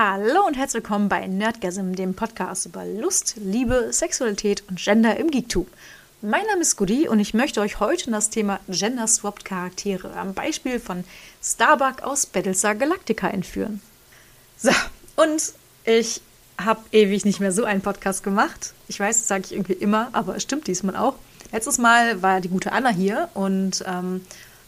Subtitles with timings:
[0.00, 5.28] Hallo und herzlich willkommen bei Nerdgasm, dem Podcast über Lust, Liebe, Sexualität und Gender im
[5.28, 5.66] Geektum.
[6.22, 10.34] Mein Name ist Goody und ich möchte euch heute in das Thema Gender-Swapped Charaktere am
[10.34, 11.02] Beispiel von
[11.42, 13.80] Starbuck aus Battlestar Galactica entführen.
[14.56, 14.70] So,
[15.16, 15.52] und
[15.84, 16.20] ich
[16.58, 18.74] habe ewig nicht mehr so einen Podcast gemacht.
[18.86, 21.16] Ich weiß, das sage ich irgendwie immer, aber es stimmt diesmal auch.
[21.50, 24.24] Letztes Mal war die gute Anna hier und ähm,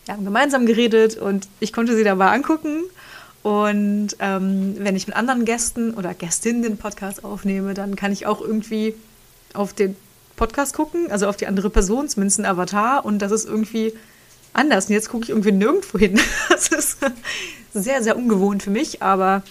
[0.07, 2.83] wir haben gemeinsam geredet und ich konnte sie dabei angucken
[3.43, 8.27] und ähm, wenn ich mit anderen Gästen oder Gästinnen den Podcast aufnehme, dann kann ich
[8.27, 8.95] auch irgendwie
[9.55, 9.97] auf den
[10.37, 13.05] Podcast gucken, also auf die andere Person, zumindest ein Avatar.
[13.05, 13.95] Und das ist irgendwie
[14.53, 14.87] anders.
[14.87, 16.21] Und jetzt gucke ich irgendwie nirgendwo hin.
[16.49, 16.99] Das ist
[17.73, 19.03] sehr, sehr ungewohnt für mich.
[19.03, 19.43] Aber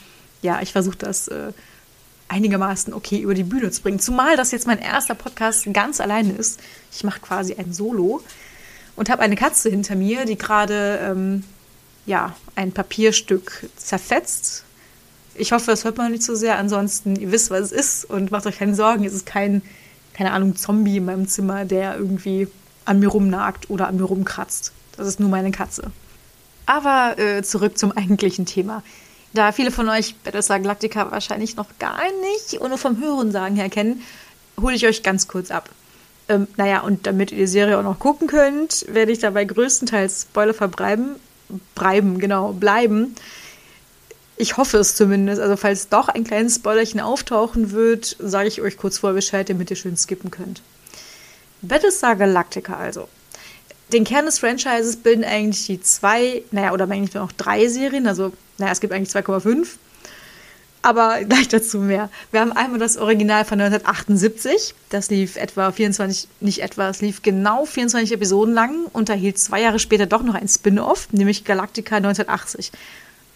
[0.43, 1.51] ja, ich versuche das äh,
[2.27, 3.99] einigermaßen okay über die Bühne zu bringen.
[3.99, 6.59] Zumal das jetzt mein erster Podcast ganz alleine ist.
[6.91, 8.21] Ich mache quasi ein Solo
[8.95, 11.43] und habe eine Katze hinter mir, die gerade ähm,
[12.05, 14.63] ja, ein Papierstück zerfetzt.
[15.35, 16.57] Ich hoffe, das hört man nicht so sehr.
[16.57, 19.05] Ansonsten, ihr wisst, was es ist und macht euch keine Sorgen.
[19.05, 19.61] Es ist kein,
[20.13, 22.47] keine Ahnung, Zombie in meinem Zimmer, der irgendwie
[22.85, 24.73] an mir rumnagt oder an mir rumkratzt.
[24.97, 25.91] Das ist nur meine Katze.
[26.65, 28.83] Aber äh, zurück zum eigentlichen Thema.
[29.33, 34.01] Da viele von euch Battlestar Galactica wahrscheinlich noch gar nicht oder vom Hörensagen her kennen,
[34.59, 35.69] hole ich euch ganz kurz ab.
[36.27, 40.23] Ähm, naja, und damit ihr die Serie auch noch gucken könnt, werde ich dabei größtenteils
[40.23, 41.15] Spoiler verbreiben
[41.75, 43.15] bleiben, genau, bleiben.
[44.37, 45.41] Ich hoffe es zumindest.
[45.41, 49.69] Also falls doch ein kleines Spoilerchen auftauchen wird, sage ich euch kurz vor Bescheid, damit
[49.69, 50.61] ihr schön skippen könnt.
[51.61, 53.09] Battlestar Galactica also.
[53.91, 58.07] Den Kern des Franchises bilden eigentlich die zwei, naja, oder eigentlich nur noch drei Serien.
[58.07, 59.67] Also, naja, es gibt eigentlich 2,5
[60.81, 62.09] aber gleich dazu mehr.
[62.31, 64.75] Wir haben einmal das Original von 1978.
[64.89, 69.61] Das lief etwa 24, nicht etwa, es lief genau 24 Episoden lang und erhielt zwei
[69.61, 72.71] Jahre später doch noch ein Spin-off, nämlich Galactica 1980.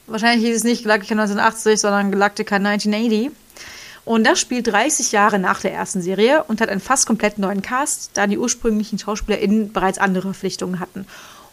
[0.08, 3.32] Wahrscheinlich hieß es nicht Galactica 1980, sondern Galactica 1980.
[4.06, 7.62] Und das spielt 30 Jahre nach der ersten Serie und hat einen fast komplett neuen
[7.62, 11.06] Cast, da die ursprünglichen SchauspielerInnen bereits andere Verpflichtungen hatten.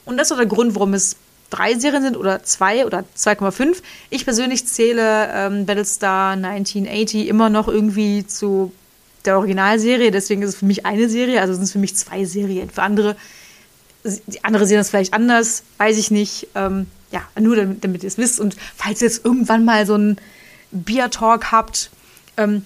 [0.04, 1.14] Und das ist der Grund, warum es
[1.50, 3.82] drei Serien sind oder zwei oder 2,5.
[4.08, 8.72] Ich persönlich zähle ähm, Battlestar 1980 immer noch irgendwie zu
[9.24, 12.24] der Originalserie, deswegen ist es für mich eine Serie, also sind es für mich zwei
[12.24, 12.70] Serien.
[12.70, 13.16] Für andere,
[14.04, 16.48] die andere sehen das vielleicht anders, weiß ich nicht.
[16.54, 18.40] Ähm, ja, nur damit, damit ihr es wisst.
[18.40, 20.16] Und falls ihr jetzt irgendwann mal so einen
[20.70, 21.90] Beer-Talk habt
[22.36, 22.64] ähm,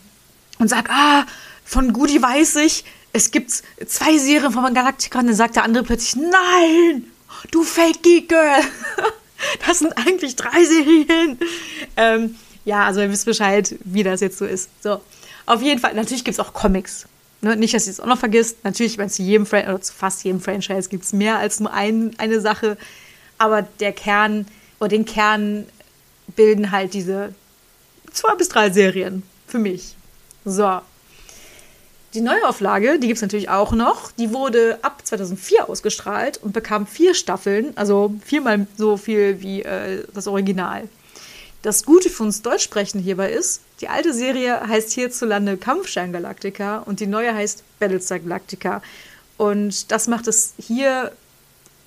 [0.58, 1.24] und sagt, ah,
[1.64, 5.84] von Goody weiß ich, es gibt zwei Serien von Galactica, und dann sagt der andere
[5.84, 7.04] plötzlich, nein,
[7.50, 8.60] du Fake Geek Girl.
[9.66, 11.38] Das sind eigentlich drei Serien.
[11.99, 14.71] Ähm, ja, also ihr wisst Bescheid, wie das jetzt so ist.
[14.82, 15.00] So,
[15.44, 17.06] auf jeden Fall, natürlich gibt es auch Comics.
[17.43, 17.56] Ne?
[17.56, 18.65] Nicht, dass ihr es auch noch vergisst.
[18.65, 21.72] Natürlich, wenn zu jedem Fran oder zu fast jedem Franchise gibt es mehr als nur
[21.72, 22.78] ein, eine Sache.
[23.37, 24.47] Aber der Kern
[24.81, 25.66] oder den Kern
[26.34, 27.34] bilden halt diese
[28.12, 29.94] zwei bis drei Serien für mich.
[30.47, 30.81] So,
[32.14, 34.12] die Neuauflage, die gibt es natürlich auch noch.
[34.12, 40.04] Die wurde ab 2004 ausgestrahlt und bekam vier Staffeln, also viermal so viel wie äh,
[40.14, 40.88] das Original.
[41.62, 47.00] Das Gute für uns Deutschsprechende hierbei ist, die alte Serie heißt hierzulande Kampfstein Galactica und
[47.00, 48.82] die neue heißt Battlestar Galactica.
[49.36, 51.10] Und das macht es hier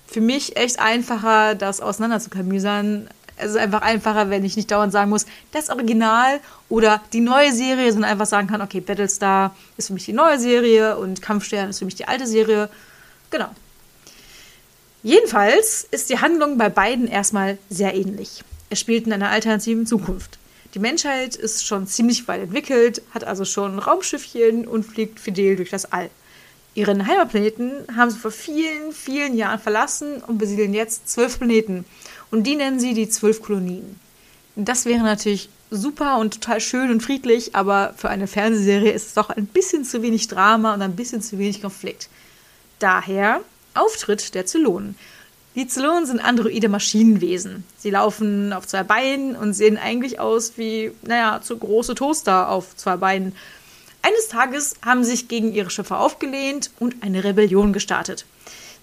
[0.06, 5.10] für mich echt einfacher, das auseinanderzukamüsern, es ist einfach einfacher, wenn ich nicht dauernd sagen
[5.10, 9.94] muss, das Original oder die neue Serie, sondern einfach sagen kann, okay, Battlestar ist für
[9.94, 12.68] mich die neue Serie und Kampfstern ist für mich die alte Serie.
[13.30, 13.48] Genau.
[15.02, 18.42] Jedenfalls ist die Handlung bei beiden erstmal sehr ähnlich.
[18.70, 20.38] Es spielt in einer alternativen Zukunft.
[20.74, 25.70] Die Menschheit ist schon ziemlich weit entwickelt, hat also schon Raumschiffchen und fliegt fidel durch
[25.70, 26.10] das All.
[26.74, 31.84] Ihren Heimatplaneten haben sie vor vielen, vielen Jahren verlassen und besiedeln jetzt zwölf Planeten
[32.30, 33.98] und die nennen sie die zwölf Kolonien.
[34.56, 39.14] Das wäre natürlich super und total schön und friedlich, aber für eine Fernsehserie ist es
[39.14, 42.08] doch ein bisschen zu wenig Drama und ein bisschen zu wenig Konflikt.
[42.78, 43.40] Daher
[43.74, 44.96] Auftritt der Zylonen.
[45.54, 47.64] Die Zylonen sind androide Maschinenwesen.
[47.78, 52.76] Sie laufen auf zwei Beinen und sehen eigentlich aus wie, naja, zu große Toaster auf
[52.76, 53.34] zwei Beinen.
[54.02, 58.24] Eines Tages haben sie sich gegen ihre Schiffe aufgelehnt und eine Rebellion gestartet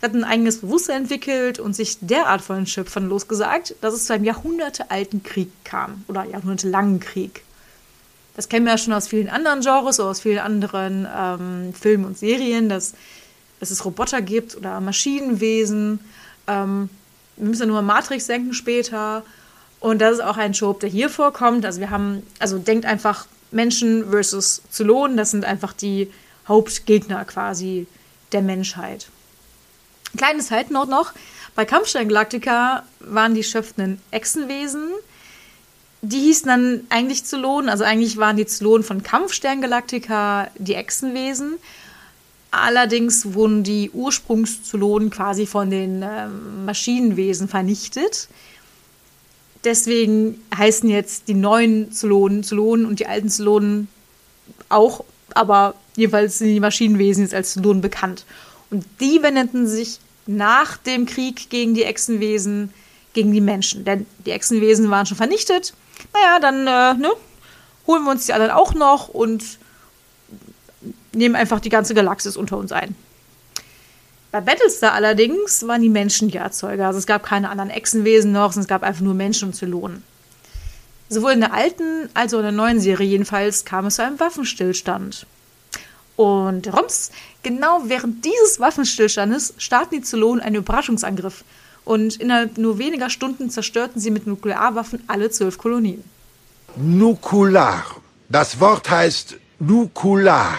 [0.06, 4.24] hat ein eigenes Bewusstsein entwickelt und sich derart von Schöpfern losgesagt, dass es zu einem
[4.24, 7.44] jahrhundertealten Krieg kam oder jahrhundertelangen Krieg.
[8.36, 12.06] Das kennen wir ja schon aus vielen anderen Genres oder aus vielen anderen ähm, Filmen
[12.06, 12.94] und Serien, dass,
[13.60, 16.00] dass es Roboter gibt oder Maschinenwesen.
[16.48, 16.90] Ähm,
[17.38, 19.24] wir müssen ja nur Matrix denken später.
[19.80, 21.66] Und das ist auch ein Trope, der hier vorkommt.
[21.66, 26.12] Also wir haben, also denkt einfach Menschen versus Zylonen, das sind einfach die
[26.48, 27.88] Hauptgegner quasi
[28.31, 29.07] der Menschheit.
[30.17, 31.13] Kleines Side-Note noch:
[31.56, 34.89] Bei Kampfstein Galactica waren die schöpfenden Echsenwesen.
[36.01, 41.56] die hießen dann eigentlich Zylonen, also eigentlich waren die Zylonen von Kampfsterngalaktika die Echsenwesen.
[42.51, 46.27] Allerdings wurden die Ursprungszylonen quasi von den äh,
[46.65, 48.29] Maschinenwesen vernichtet.
[49.65, 53.88] Deswegen heißen jetzt die neuen Zylonen Zylonen und die alten Zylonen
[54.69, 55.03] auch,
[55.33, 58.25] aber jeweils sind die Maschinenwesen jetzt als Zylonen bekannt.
[58.69, 62.74] Und die wendeten sich nach dem Krieg gegen die Echsenwesen
[63.13, 63.86] gegen die Menschen.
[63.86, 65.74] Denn die Echsenwesen waren schon vernichtet.
[66.13, 67.12] Naja, dann äh, ne,
[67.88, 69.44] holen wir uns die anderen auch noch und
[71.13, 72.95] nehmen einfach die ganze Galaxis unter uns ein.
[74.31, 76.88] Bei Battlestar allerdings waren die Menschen die Erzeuger.
[76.88, 80.04] Also es gab keine anderen Echsenwesen noch, sondern es gab einfach nur Menschen und Zylonen.
[81.07, 84.19] Sowohl in der alten als auch in der neuen Serie jedenfalls kam es zu einem
[84.19, 85.25] Waffenstillstand.
[86.15, 87.12] Und Roms,
[87.44, 91.44] genau während dieses Waffenstillstandes starten die Zylonen einen Überraschungsangriff.
[91.83, 96.03] Und innerhalb nur weniger Stunden zerstörten sie mit Nuklearwaffen alle zwölf Kolonien.
[96.77, 97.85] Nukular.
[98.29, 100.57] Das Wort heißt Nukular.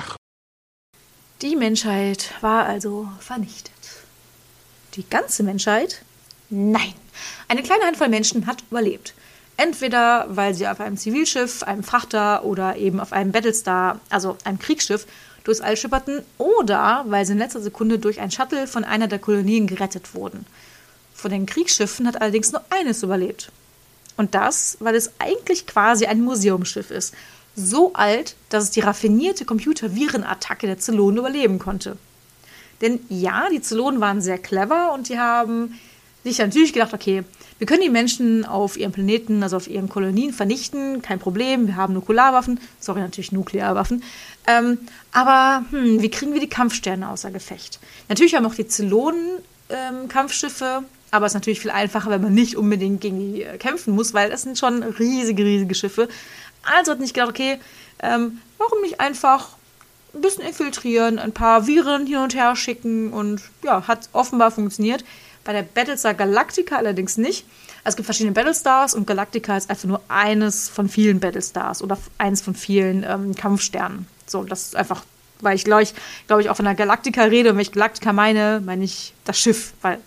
[1.42, 3.72] Die Menschheit war also vernichtet.
[4.94, 6.02] Die ganze Menschheit?
[6.48, 6.94] Nein.
[7.48, 9.14] Eine kleine Handvoll Menschen hat überlebt.
[9.58, 14.58] Entweder weil sie auf einem Zivilschiff, einem Frachter oder eben auf einem Battlestar, also einem
[14.58, 15.06] Kriegsschiff,
[15.46, 19.20] durchs All schipperten oder weil sie in letzter Sekunde durch ein Shuttle von einer der
[19.20, 20.44] Kolonien gerettet wurden.
[21.14, 23.52] Von den Kriegsschiffen hat allerdings nur eines überlebt.
[24.16, 27.14] Und das, weil es eigentlich quasi ein Museumsschiff ist.
[27.54, 31.96] So alt, dass es die raffinierte Computervirenattacke der Zylonen überleben konnte.
[32.80, 35.78] Denn ja, die Zylonen waren sehr clever und die haben
[36.24, 37.22] sich natürlich gedacht, okay,
[37.58, 41.76] wir können die Menschen auf ihrem Planeten, also auf ihren Kolonien vernichten, kein Problem, wir
[41.76, 44.02] haben Nuklearwaffen, sorry, natürlich Nuklearwaffen,
[44.46, 44.78] ähm,
[45.12, 47.80] aber hm, wie kriegen wir die Kampfsterne außer Gefecht?
[48.08, 49.38] Natürlich haben auch die Zylonen
[49.70, 53.58] ähm, Kampfschiffe, aber es ist natürlich viel einfacher, wenn man nicht unbedingt gegen die äh,
[53.58, 56.08] kämpfen muss, weil es sind schon riesige, riesige Schiffe.
[56.62, 57.58] Also hat nicht gedacht, okay,
[58.02, 59.56] ähm, warum nicht einfach
[60.14, 65.04] ein bisschen infiltrieren, ein paar Viren hin und her schicken und ja, hat offenbar funktioniert.
[65.46, 67.46] Bei der Battlestar Galactica allerdings nicht.
[67.84, 72.42] Es gibt verschiedene Battlestars und Galactica ist einfach nur eines von vielen Battlestars oder eines
[72.42, 74.08] von vielen ähm, Kampfsternen.
[74.26, 75.04] So, das ist einfach,
[75.40, 75.94] weil ich glaube ich,
[76.26, 79.38] glaube ich auch von der Galactica rede und wenn ich Galactica meine, meine ich das
[79.38, 80.00] Schiff, weil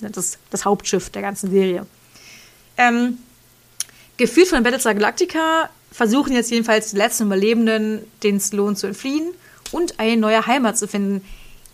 [0.00, 1.86] das, das Hauptschiff der ganzen Serie.
[2.76, 3.18] Ähm,
[4.16, 9.32] geführt von Battlestar Galactica versuchen jetzt jedenfalls die letzten Überlebenden, den Sloan zu entfliehen
[9.70, 11.24] und eine neue Heimat zu finden.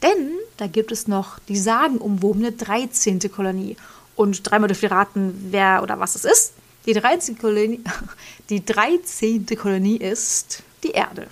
[0.02, 3.20] Denn da gibt es noch die sagenumwobene 13.
[3.32, 3.76] Kolonie.
[4.16, 6.52] Und dreimal dürft ihr raten, wer oder was es ist.
[6.86, 7.38] Die 13.
[7.38, 7.80] Kolonie,
[8.50, 9.46] die 13.
[9.56, 11.26] Kolonie ist die Erde.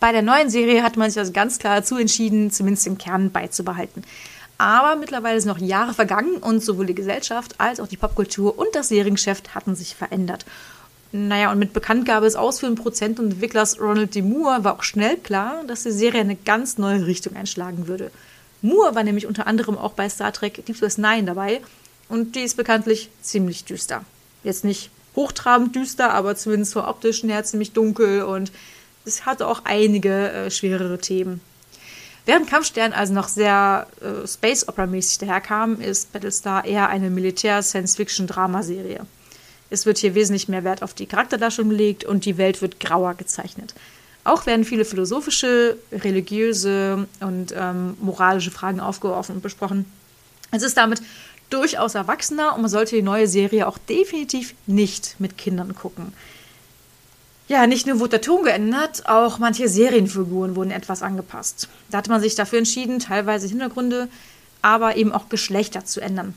[0.00, 3.32] Bei der neuen Serie hat man sich also ganz klar dazu entschieden, zumindest im Kern
[3.32, 4.04] beizubehalten.
[4.56, 8.74] Aber mittlerweile sind noch Jahre vergangen und sowohl die Gesellschaft als auch die Popkultur und
[8.74, 10.44] das Seriengeschäft hatten sich verändert.
[11.10, 14.20] Naja, und mit Bekanntgabe des ausführenden Prozent und Entwicklers Ronald D.
[14.20, 18.10] Moore war auch schnell klar, dass die Serie eine ganz neue Richtung einschlagen würde.
[18.60, 21.60] Moore war nämlich unter anderem auch bei Star Trek Deep Space Nine dabei
[22.08, 24.04] und die ist bekanntlich ziemlich düster.
[24.44, 28.52] Jetzt nicht hochtrabend düster, aber zumindest so optisch näher ziemlich dunkel und
[29.06, 31.40] es hatte auch einige äh, schwerere Themen.
[32.26, 39.06] Während Kampfstern also noch sehr äh, Space Opera-mäßig daherkam, ist Battlestar eher eine Militär-Science-Fiction-Dramaserie.
[39.70, 43.14] Es wird hier wesentlich mehr Wert auf die Charakterdarstellung gelegt und die Welt wird grauer
[43.14, 43.74] gezeichnet.
[44.24, 49.84] Auch werden viele philosophische, religiöse und ähm, moralische Fragen aufgeworfen und besprochen.
[50.50, 51.02] Es ist damit
[51.50, 56.12] durchaus erwachsener und man sollte die neue Serie auch definitiv nicht mit Kindern gucken.
[57.48, 61.68] Ja, nicht nur wurde der Ton geändert, auch manche Serienfiguren wurden etwas angepasst.
[61.90, 64.08] Da hatte man sich dafür entschieden, teilweise Hintergründe,
[64.60, 66.34] aber eben auch Geschlechter zu ändern.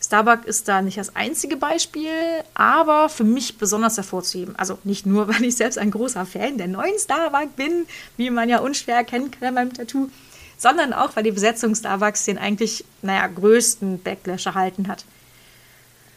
[0.00, 2.10] Starbuck ist da nicht das einzige Beispiel,
[2.54, 4.54] aber für mich besonders hervorzuheben.
[4.56, 7.86] Also nicht nur, weil ich selbst ein großer Fan der neuen Starbuck bin,
[8.16, 10.08] wie man ja unschwer erkennen kann beim Tattoo,
[10.56, 15.04] sondern auch, weil die Besetzung Starbucks den eigentlich, naja, größten Backlash erhalten hat.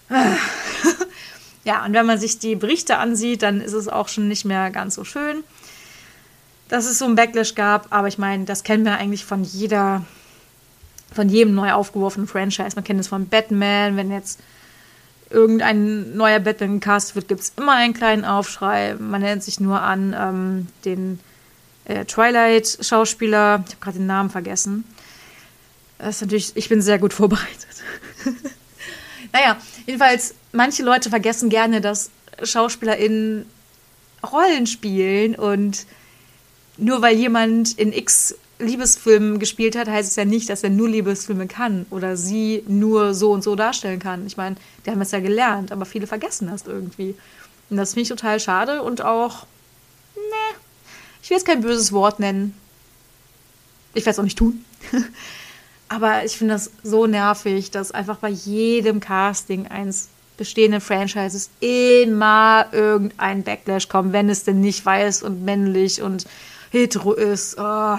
[1.64, 4.72] Ja, und wenn man sich die Berichte ansieht, dann ist es auch schon nicht mehr
[4.72, 5.44] ganz so schön,
[6.70, 7.94] dass es so einen Backlash gab.
[7.94, 10.04] Aber ich meine, das kennen wir eigentlich von jeder,
[11.12, 12.76] von jedem neu aufgeworfenen Franchise.
[12.76, 14.40] Man kennt es von Batman, wenn jetzt
[15.30, 18.96] irgendein neuer Batman gecastet wird, gibt es immer einen kleinen Aufschrei.
[19.00, 21.20] Man nennt sich nur an ähm, den
[21.86, 23.64] äh, Twilight-Schauspieler.
[23.66, 24.84] Ich habe gerade den Namen vergessen.
[25.98, 27.84] Das ist natürlich, ich bin sehr gut vorbereitet.
[29.32, 32.12] naja, jedenfalls manche Leute vergessen gerne, dass
[32.44, 33.46] SchauspielerInnen
[34.32, 35.86] Rollen spielen und
[36.78, 40.90] nur weil jemand in X Liebesfilmen gespielt hat, heißt es ja nicht, dass er nur
[40.90, 44.26] Liebesfilme kann oder sie nur so und so darstellen kann.
[44.28, 47.16] Ich meine, die haben es ja gelernt, aber viele vergessen das irgendwie.
[47.70, 49.46] Und das finde ich total schade und auch,
[50.16, 50.58] ne,
[51.22, 52.56] ich will jetzt kein böses Wort nennen.
[53.94, 54.64] Ich werde es auch nicht tun.
[55.90, 62.68] Aber ich finde das so nervig, dass einfach bei jedem Casting eines bestehenden Franchises immer
[62.72, 66.26] irgendein Backlash kommt, wenn es denn nicht weiß und männlich und
[66.72, 67.58] hetero ist.
[67.60, 67.98] Oh.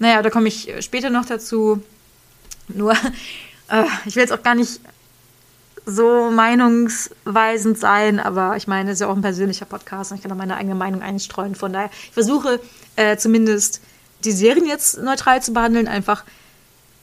[0.00, 1.82] Naja, da komme ich später noch dazu.
[2.68, 2.92] Nur,
[3.68, 4.80] äh, ich will jetzt auch gar nicht
[5.86, 10.22] so meinungsweisend sein, aber ich meine, es ist ja auch ein persönlicher Podcast und ich
[10.22, 11.54] kann auch meine eigene Meinung einstreuen.
[11.54, 12.60] Von daher, ich versuche
[12.96, 13.80] äh, zumindest
[14.24, 16.24] die Serien jetzt neutral zu behandeln, einfach,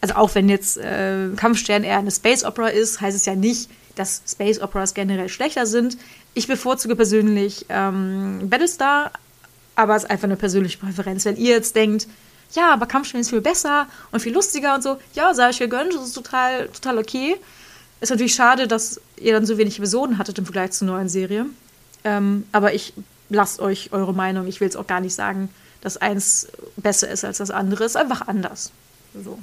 [0.02, 3.70] also auch wenn jetzt äh, Kampfstern eher eine Space Opera ist, heißt es ja nicht,
[3.96, 5.98] dass Space Operas generell schlechter sind.
[6.34, 9.12] Ich bevorzuge persönlich ähm, Battlestar,
[9.76, 11.26] aber es ist einfach eine persönliche Präferenz.
[11.26, 12.08] Wenn ihr jetzt denkt,
[12.54, 15.94] ja, aber Kampfspielen ist viel besser und viel lustiger und so, ja, sei euch gegönnt,
[15.94, 17.36] das ist total, total okay.
[18.00, 21.48] Ist natürlich schade, dass ihr dann so wenig Episoden hattet im Vergleich zur neuen Serie.
[22.04, 22.94] Ähm, aber ich
[23.30, 24.48] lasst euch eure Meinung.
[24.48, 25.50] Ich will jetzt auch gar nicht sagen,
[25.82, 27.84] dass eins besser ist als das andere.
[27.84, 28.72] Es ist einfach anders.
[29.14, 29.40] So.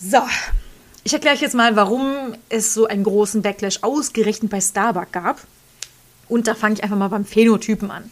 [0.00, 0.22] So.
[1.04, 5.40] Ich erkläre euch jetzt mal, warum es so einen großen Backlash ausgerechnet bei Starbuck gab.
[6.28, 8.10] Und da fange ich einfach mal beim Phänotypen an.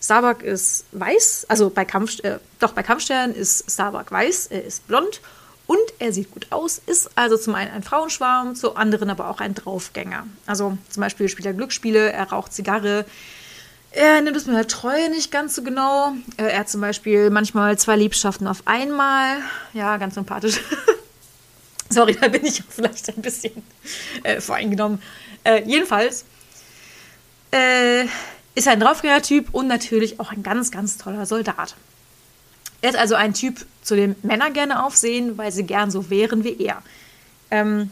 [0.00, 4.86] Starbuck ist weiß, also bei Kampf, äh, doch bei Kampfstern ist Starbuck weiß, er ist
[4.88, 5.20] blond
[5.66, 9.40] und er sieht gut aus, ist also zum einen ein Frauenschwarm, zum anderen aber auch
[9.40, 10.26] ein Draufgänger.
[10.46, 13.04] Also zum Beispiel spielt er Glücksspiele, er raucht Zigarre,
[13.92, 16.12] er nimmt es mit der Treue nicht ganz so genau.
[16.36, 19.38] Er hat zum Beispiel manchmal zwei Liebschaften auf einmal.
[19.72, 20.60] Ja, ganz sympathisch.
[21.88, 23.64] Sorry, da bin ich vielleicht ein bisschen
[24.22, 25.02] äh, voreingenommen.
[25.42, 26.24] Äh, jedenfalls
[27.50, 28.06] äh,
[28.54, 31.76] ist ein Draufgänger-Typ und natürlich auch ein ganz, ganz toller Soldat.
[32.82, 36.44] Er ist also ein Typ, zu dem Männer gerne aufsehen, weil sie gern so wären
[36.44, 36.82] wie er.
[37.50, 37.90] Ähm,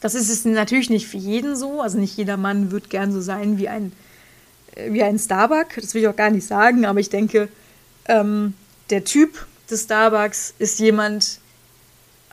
[0.00, 1.80] das ist es natürlich nicht für jeden so.
[1.80, 3.92] Also nicht jeder Mann wird gern so sein wie ein,
[4.74, 5.74] äh, wie ein Starbuck.
[5.76, 7.48] Das will ich auch gar nicht sagen, aber ich denke,
[8.06, 8.54] ähm,
[8.90, 11.40] der Typ des Starbucks ist jemand,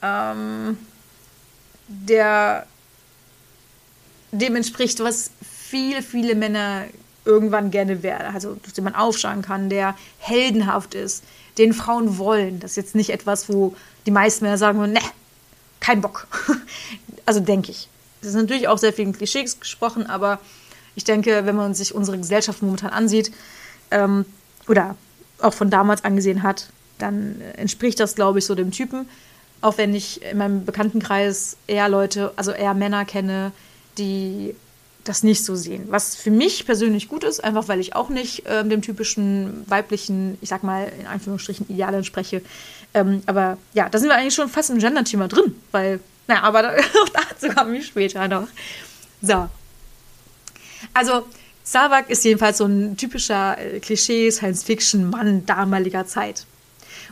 [0.02, 0.78] ähm,
[1.88, 2.66] der
[4.32, 6.86] dem entspricht, was viele, viele Männer
[7.26, 8.34] irgendwann gerne werden.
[8.34, 11.24] Also, dass man aufschauen kann, der heldenhaft ist,
[11.58, 12.60] den Frauen wollen.
[12.60, 15.00] Das ist jetzt nicht etwas, wo die meisten Männer sagen, ne,
[15.80, 16.28] kein Bock.
[17.26, 17.90] also denke ich.
[18.22, 20.40] Das ist natürlich auch sehr viel Klischees gesprochen, aber
[20.96, 23.32] ich denke, wenn man sich unsere Gesellschaft momentan ansieht
[23.92, 24.26] ähm,
[24.68, 24.96] oder
[25.42, 29.08] auch von damals angesehen hat, dann entspricht das, glaube ich, so dem Typen.
[29.62, 33.52] Auch wenn ich in meinem Bekanntenkreis eher Leute, also eher Männer kenne,
[33.98, 34.56] die
[35.06, 35.86] das nicht so sehen.
[35.90, 40.38] Was für mich persönlich gut ist, einfach weil ich auch nicht äh, dem typischen weiblichen,
[40.42, 42.42] ich sag mal in Anführungsstrichen, Ideal entspreche.
[42.94, 46.62] Ähm, aber ja, da sind wir eigentlich schon fast im Gender-Thema drin, weil, naja, aber
[46.64, 46.74] da,
[47.30, 48.48] dazu komme ich später noch.
[49.22, 49.48] So.
[50.94, 51.26] Also,
[51.64, 56.46] Savak ist jedenfalls so ein typischer äh, Klischee-Science-Fiction-Mann damaliger Zeit.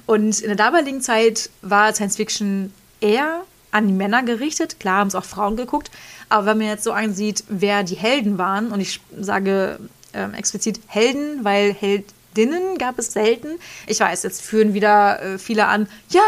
[0.06, 4.80] Und in der damaligen Zeit war Science-Fiction eher an die Männer gerichtet.
[4.80, 5.92] Klar haben es auch Frauen geguckt,
[6.34, 9.78] aber wenn man jetzt so ansieht, wer die Helden waren, und ich sage
[10.14, 13.60] ähm, explizit Helden, weil Heldinnen gab es selten.
[13.86, 16.24] Ich weiß, jetzt führen wieder äh, viele an, ja,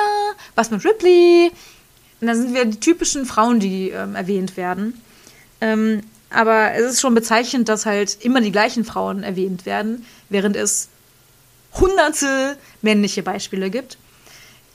[0.53, 1.50] was mit Ripley?
[2.21, 5.01] Und dann sind wir die typischen Frauen, die ähm, erwähnt werden.
[5.59, 10.55] Ähm, aber es ist schon bezeichnend, dass halt immer die gleichen Frauen erwähnt werden, während
[10.55, 10.89] es
[11.74, 13.97] hunderte männliche Beispiele gibt.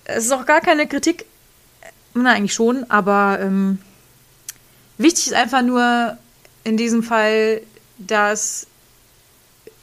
[0.03, 1.25] Es ist auch gar keine Kritik
[2.15, 3.79] na, eigentlich schon, aber ähm,
[5.03, 6.17] wichtig ist einfach nur
[6.65, 7.63] in diesem Fall,
[7.99, 8.67] dass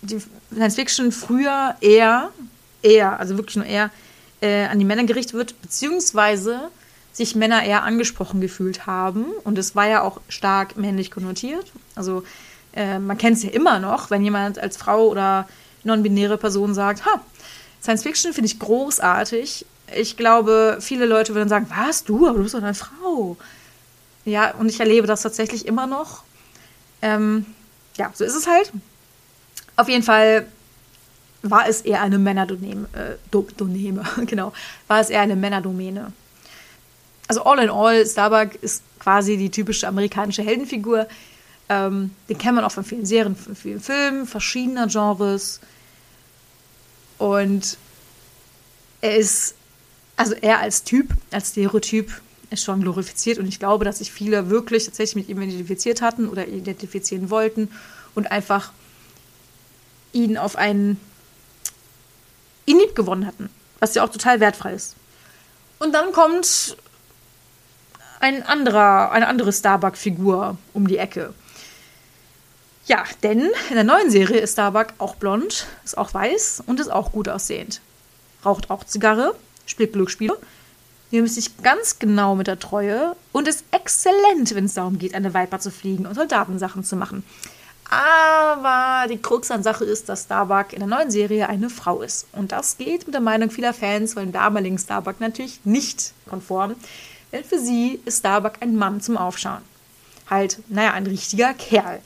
[0.02, 0.22] die
[0.52, 2.32] Science Fiction früher eher,
[2.82, 3.90] eher, also wirklich nur eher,
[4.42, 6.70] äh, an die Männer gerichtet wird, beziehungsweise
[7.12, 9.26] sich Männer eher angesprochen gefühlt haben.
[9.44, 11.72] Und es war ja auch stark männlich konnotiert.
[11.96, 12.24] Also
[12.74, 15.48] äh, man kennt es ja immer noch, wenn jemand als Frau oder
[15.84, 17.22] non-binäre Person sagt, ha,
[17.82, 22.44] Science Fiction finde ich großartig, ich glaube, viele Leute würden sagen, was, du, aber du
[22.44, 23.38] bist doch eine Frau.
[24.28, 26.24] Ja, und ich erlebe das tatsächlich immer noch.
[27.02, 27.46] Ähm,
[27.96, 28.74] ja, so ist es halt.
[29.78, 30.46] Auf jeden Fall
[31.44, 34.52] war es eher eine Männerdomäne, äh, genau,
[34.88, 36.12] war es eher eine Männerdomäne.
[37.30, 41.08] Also all in all, Starbuck ist quasi die typische amerikanische Heldenfigur.
[41.70, 45.62] Ähm, den kennt man auch von vielen Serien, von vielen Filmen, verschiedener Genres.
[47.18, 47.78] Und
[49.00, 49.56] er ist
[50.18, 52.12] also er als Typ, als Stereotyp
[52.50, 56.30] ist schon glorifiziert und ich glaube, dass sich viele wirklich tatsächlich mit ihm identifiziert hatten
[56.30, 57.70] oder identifizieren wollten
[58.16, 58.72] und einfach
[60.14, 61.00] ihn auf einen
[62.66, 63.50] ihn lieb gewonnen hatten,
[63.80, 64.96] was ja auch total wertfrei ist.
[65.80, 66.78] Und dann kommt
[68.20, 71.34] ein anderer, eine andere Starbuck-Figur um die Ecke.
[72.86, 76.92] Ja, denn in der neuen Serie ist Starbuck auch blond, ist auch weiß und ist
[76.92, 77.82] auch gut aussehend.
[78.46, 79.36] Raucht auch Zigarre,
[79.66, 80.38] spielt Glücksspiele,
[81.12, 85.34] nimmt sich ganz genau mit der Treue und ist exzellent, wenn es darum geht, eine
[85.34, 87.24] Viper zu fliegen und Soldatensachen zu machen.
[87.90, 92.28] Aber die Krux an Sache ist, dass Starbuck in der neuen Serie eine Frau ist.
[92.34, 96.76] Und das geht mit der Meinung vieler Fans von dem damaligen Starbuck natürlich nicht konform.
[97.32, 99.62] Denn für sie ist Starbuck ein Mann zum Aufschauen.
[100.30, 102.02] Halt, naja, ein richtiger Kerl.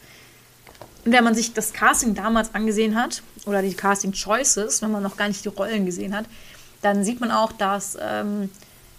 [1.04, 5.02] Und wenn man sich das Casting damals angesehen hat, oder die Casting Choices, wenn man
[5.02, 6.26] noch gar nicht die Rollen gesehen hat,
[6.82, 8.50] dann sieht man auch, dass ähm,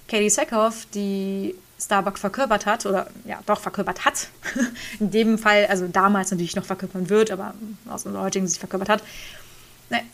[0.09, 4.29] Katie Sackhoff, die Starbuck verkörpert hat, oder ja, doch verkörpert hat.
[5.01, 7.55] In dem Fall, also damals natürlich noch verkörpern wird, aber
[7.89, 9.03] aus der heutigen Sicht verkörpert hat.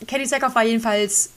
[0.07, 1.29] Katie Sackhoff war jedenfalls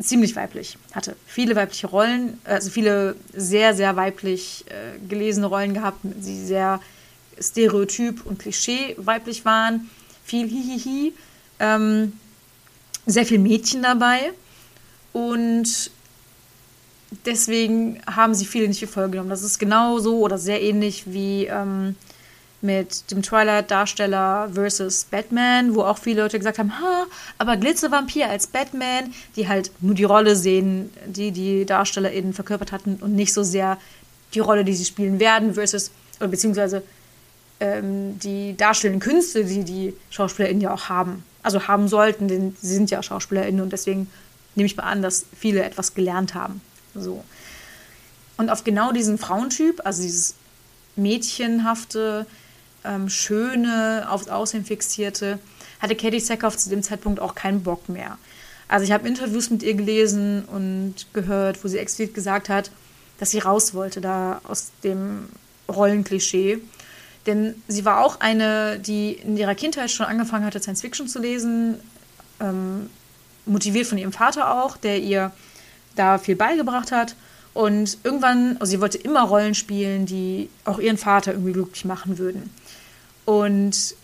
[0.00, 5.98] ziemlich weiblich, hatte viele weibliche Rollen, also viele sehr, sehr weiblich äh, gelesene Rollen gehabt,
[6.02, 6.80] die sehr
[7.40, 9.90] stereotyp und klischee weiblich waren.
[10.24, 11.14] Viel Hihihi,
[11.58, 12.12] ähm,
[13.06, 14.32] sehr viel Mädchen dabei
[15.12, 15.90] und
[17.24, 19.30] deswegen haben sie viele nicht für voll genommen.
[19.30, 21.96] Das ist genauso oder sehr ähnlich wie ähm,
[22.60, 27.06] mit dem Twilight-Darsteller versus Batman, wo auch viele Leute gesagt haben, ha,
[27.38, 32.96] aber Glitzervampir als Batman, die halt nur die Rolle sehen, die die DarstellerInnen verkörpert hatten
[32.96, 33.78] und nicht so sehr
[34.34, 36.82] die Rolle, die sie spielen werden, versus, oder beziehungsweise
[37.60, 41.24] ähm, die darstellenden Künste, die die SchauspielerInnen ja auch haben.
[41.42, 44.10] Also haben sollten, denn sie sind ja SchauspielerInnen und deswegen
[44.56, 46.60] nehme ich mal an, dass viele etwas gelernt haben.
[46.94, 47.24] So.
[48.36, 50.34] Und auf genau diesen Frauentyp, also dieses
[50.96, 52.26] mädchenhafte,
[52.84, 55.38] ähm, schöne, aufs Aussehen fixierte,
[55.80, 58.18] hatte Katie Sackhoff zu dem Zeitpunkt auch keinen Bock mehr.
[58.68, 62.70] Also ich habe Interviews mit ihr gelesen und gehört, wo sie explizit gesagt hat,
[63.18, 65.28] dass sie raus wollte da aus dem
[65.68, 66.58] Rollenklischee.
[67.26, 71.18] Denn sie war auch eine, die in ihrer Kindheit schon angefangen hatte, Science Fiction zu
[71.18, 71.80] lesen,
[72.40, 72.88] ähm,
[73.46, 75.32] motiviert von ihrem Vater auch, der ihr
[75.98, 77.14] da viel beigebracht hat.
[77.54, 82.18] Und irgendwann, also sie wollte immer Rollen spielen, die auch ihren Vater irgendwie glücklich machen
[82.18, 82.50] würden.
[83.24, 83.96] Und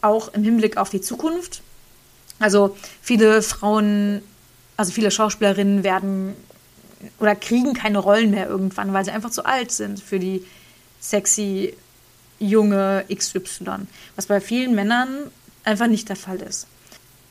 [0.00, 1.62] auch im Hinblick auf die Zukunft.
[2.38, 4.22] Also viele Frauen,
[4.76, 6.34] also viele Schauspielerinnen werden
[7.20, 10.44] oder kriegen keine Rollen mehr irgendwann, weil sie einfach zu alt sind für die
[11.00, 11.74] sexy
[12.38, 13.86] junge XY.
[14.16, 15.30] Was bei vielen Männern
[15.62, 16.66] einfach nicht der Fall ist.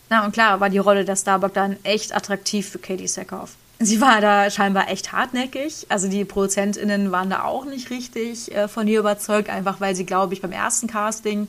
[0.09, 4.01] Na und klar war die Rolle der Starbuck dann echt attraktiv für Katie Sackhoff sie
[4.01, 5.87] war da scheinbar echt hartnäckig.
[5.89, 10.05] Also die ProduzentInnen waren da auch nicht richtig äh, von ihr überzeugt, einfach weil sie,
[10.05, 11.47] glaube ich, beim ersten Casting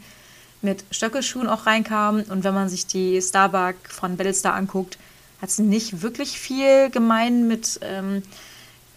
[0.63, 2.23] mit Stöckelschuhen auch reinkam.
[2.29, 4.99] Und wenn man sich die Starbuck von Battlestar anguckt,
[5.43, 8.23] hat sie nicht wirklich viel gemein mit ähm,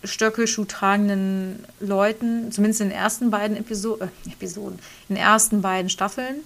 [0.04, 5.90] Stöckelschuh tragenden Leuten, zumindest in den ersten beiden Episo äh, Episoden, in den ersten beiden
[5.90, 6.38] Staffeln.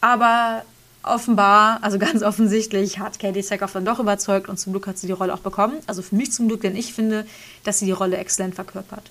[0.00, 0.62] Aber
[1.06, 5.06] offenbar, also ganz offensichtlich, hat Katie Sackhoff dann doch überzeugt und zum Glück hat sie
[5.06, 5.78] die Rolle auch bekommen.
[5.86, 7.26] Also für mich zum Glück, denn ich finde,
[7.64, 9.10] dass sie die Rolle exzellent verkörpert.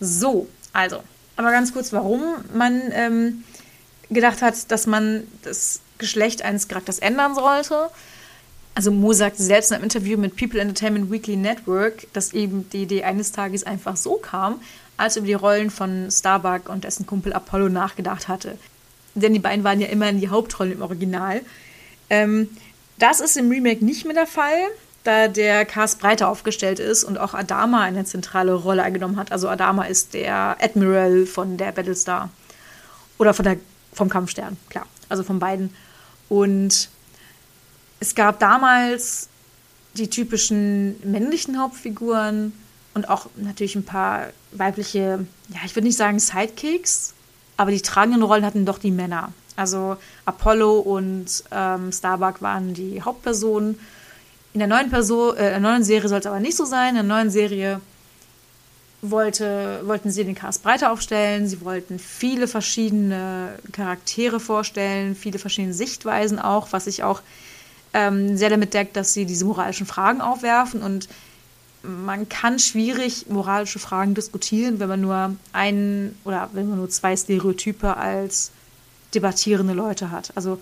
[0.00, 1.02] So, also,
[1.36, 2.22] aber ganz kurz, warum
[2.54, 3.44] man ähm,
[4.08, 7.90] gedacht hat, dass man das Geschlecht eines Charakters ändern sollte.
[8.74, 12.82] Also Mo sagte selbst in einem Interview mit People Entertainment Weekly Network, dass eben die
[12.82, 14.60] Idee eines Tages einfach so kam,
[14.96, 18.56] als er über die Rollen von Starbuck und dessen Kumpel Apollo nachgedacht hatte
[19.20, 21.42] denn die beiden waren ja immer in die Hauptrollen im Original.
[22.08, 22.48] Ähm,
[22.98, 24.58] das ist im Remake nicht mehr der Fall,
[25.04, 29.32] da der Cast breiter aufgestellt ist und auch Adama eine zentrale Rolle eingenommen hat.
[29.32, 32.30] Also Adama ist der Admiral von der Battlestar.
[33.18, 33.56] Oder von der,
[33.92, 34.86] vom Kampfstern, klar.
[35.08, 35.74] Also von beiden.
[36.28, 36.88] Und
[38.00, 39.28] es gab damals
[39.94, 42.52] die typischen männlichen Hauptfiguren
[42.94, 47.14] und auch natürlich ein paar weibliche, ja, ich würde nicht sagen Sidekicks,
[47.60, 49.34] aber die tragenden Rollen hatten doch die Männer.
[49.54, 53.78] Also Apollo und ähm, Starbuck waren die Hauptpersonen.
[54.54, 56.96] In der neuen, Person, äh, der neuen Serie soll es aber nicht so sein.
[56.96, 57.82] In der neuen Serie
[59.02, 61.48] wollte, wollten sie den Cast breiter aufstellen.
[61.48, 67.20] Sie wollten viele verschiedene Charaktere vorstellen, viele verschiedene Sichtweisen auch, was sich auch
[67.92, 71.10] ähm, sehr damit deckt, dass sie diese moralischen Fragen aufwerfen und
[71.82, 77.16] man kann schwierig moralische Fragen diskutieren, wenn man nur einen oder wenn man nur zwei
[77.16, 78.50] Stereotype als
[79.14, 80.32] debattierende Leute hat.
[80.36, 80.60] Also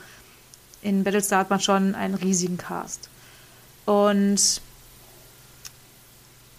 [0.83, 3.09] in Battlestar hat man schon einen riesigen Cast.
[3.85, 4.61] Und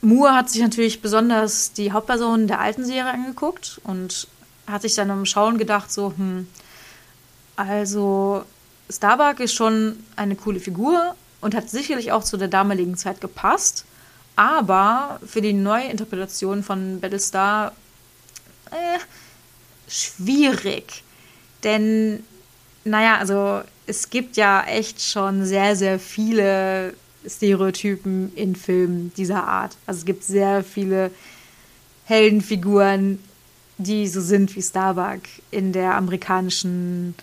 [0.02, 4.28] Moore hat sich natürlich besonders die Hauptpersonen der alten Serie angeguckt und
[4.68, 6.48] hat sich dann im Schauen gedacht, so, hm,
[7.56, 8.44] also
[8.90, 13.86] Starbuck ist schon eine coole Figur und hat sicherlich auch zu der damaligen Zeit gepasst.
[14.40, 17.74] Aber für die neue Interpretation von Battlestar
[18.72, 19.00] äh,
[19.86, 21.04] schwierig.
[21.66, 22.24] Denn
[22.86, 26.94] naja, also es gibt ja echt schon sehr, sehr viele
[27.28, 29.76] Stereotypen in Filmen dieser Art.
[29.86, 31.12] Also es gibt sehr viele
[32.06, 33.22] Heldenfiguren,
[33.78, 35.20] die so sind wie Starbuck
[35.52, 37.14] in der amerikanischen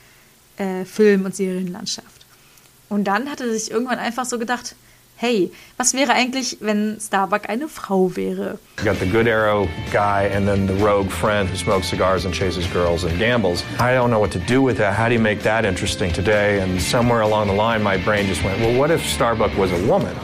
[0.58, 2.26] äh, Film- und Serienlandschaft.
[2.90, 4.76] Und dann hat er sich irgendwann einfach so gedacht,
[5.16, 8.58] hey, was wäre eigentlich, wenn Starbuck eine Frau wäre?
[8.78, 12.34] You got the good arrow guy and then the rogue friend who smokes cigars and
[12.34, 13.64] chases girls and gambles.
[13.80, 14.94] I don't know what to do with that.
[14.96, 16.60] How do you make that interesting today?
[16.60, 19.86] And somewhere along the line, my brain just went, well, what if Starbuck was a
[19.86, 20.14] woman?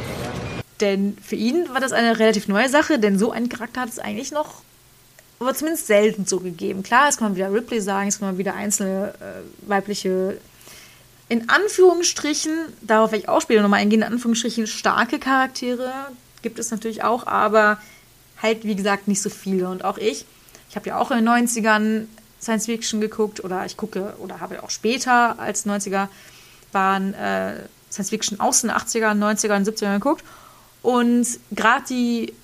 [0.80, 3.98] Denn für ihn war das eine relativ neue Sache, denn so einen Charakter hat es
[4.00, 4.62] eigentlich noch,
[5.38, 6.82] aber zumindest selten so gegeben.
[6.82, 10.38] Klar, es kann man wieder Ripley sagen, es kann man wieder einzelne äh, weibliche
[11.32, 15.90] in Anführungsstrichen, darauf werde ich auch später nochmal eingehen, in Anführungsstrichen starke Charaktere
[16.42, 17.78] gibt es natürlich auch, aber
[18.42, 19.70] halt, wie gesagt, nicht so viele.
[19.70, 20.26] Und auch ich,
[20.68, 22.04] ich habe ja auch in den 90ern
[22.38, 26.08] Science Fiction geguckt oder ich gucke oder habe auch später als 90er
[26.70, 30.24] waren äh, Science Fiction aus den 80ern, 90ern, 70ern geguckt.
[30.82, 32.34] Und gerade die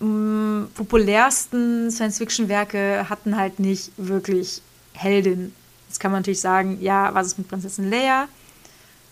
[0.00, 4.60] mh, mm, populärsten Science Fiction Werke hatten halt nicht wirklich
[4.92, 5.54] Heldin
[5.96, 8.28] Jetzt kann man natürlich sagen, ja, was ist mit Prinzessin Leia?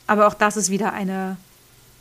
[0.07, 1.39] Aber auch das ist wieder eine,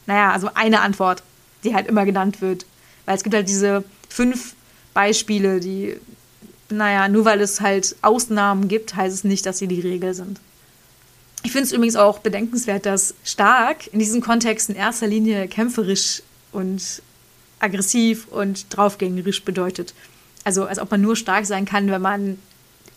[0.07, 1.23] naja, also eine Antwort,
[1.63, 2.65] die halt immer genannt wird.
[3.05, 4.55] Weil es gibt halt diese fünf
[4.93, 5.95] Beispiele, die,
[6.67, 10.41] naja, nur weil es halt Ausnahmen gibt, heißt es nicht, dass sie die Regel sind.
[11.43, 16.23] Ich finde es übrigens auch bedenkenswert, dass stark in diesem Kontext in erster Linie kämpferisch
[16.51, 17.01] und
[17.59, 19.93] aggressiv und draufgängerisch bedeutet.
[20.43, 22.37] Also als ob man nur stark sein kann, wenn man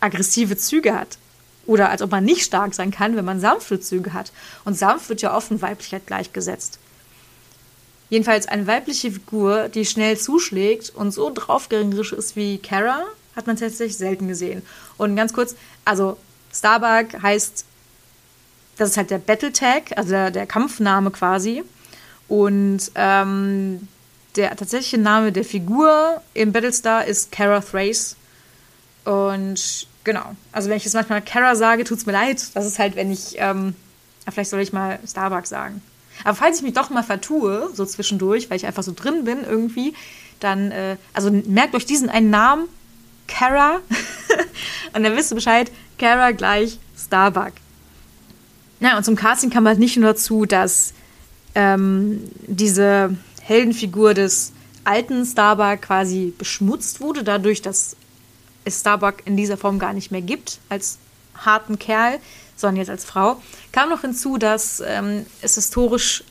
[0.01, 1.19] aggressive Züge hat.
[1.67, 4.33] Oder als ob man nicht stark sein kann, wenn man sanfte Züge hat.
[4.65, 6.79] Und sanft wird ja oft in Weiblichkeit gleichgesetzt.
[8.09, 13.03] Jedenfalls eine weibliche Figur, die schnell zuschlägt und so draufgängerisch ist wie Kara,
[13.35, 14.63] hat man tatsächlich selten gesehen.
[14.97, 16.17] Und ganz kurz, also
[16.53, 17.65] Starbuck heißt,
[18.77, 21.65] das ist halt der Battle Tag, also der, der Kampfname quasi.
[22.29, 23.89] Und ähm,
[24.37, 28.17] der tatsächliche Name der Figur im Battlestar ist Kara Thrace.
[29.05, 30.37] Und Genau.
[30.53, 32.41] Also wenn ich jetzt manchmal Kara sage, tut es mir leid.
[32.55, 33.75] Das ist halt, wenn ich, ähm,
[34.33, 35.83] vielleicht soll ich mal Starbucks sagen.
[36.23, 39.43] Aber falls ich mich doch mal vertue, so zwischendurch, weil ich einfach so drin bin
[39.43, 39.95] irgendwie,
[40.39, 42.69] dann, äh, also merkt euch diesen einen Namen,
[43.27, 43.81] Kara,
[44.93, 47.55] und dann wisst ihr Bescheid, Kara gleich Starbuck.
[48.79, 50.95] Ja, und zum Casting kam halt nicht nur dazu, dass
[51.57, 54.53] ähm, diese Heldenfigur des
[54.85, 57.97] alten Starbuck quasi beschmutzt wurde, dadurch, dass
[58.67, 60.99] es Starbuck in dieser Form gar nicht mehr gibt, als
[61.35, 62.19] harten Kerl,
[62.57, 63.41] sondern jetzt als Frau.
[63.73, 66.25] Kam noch hinzu, dass ähm, es historisch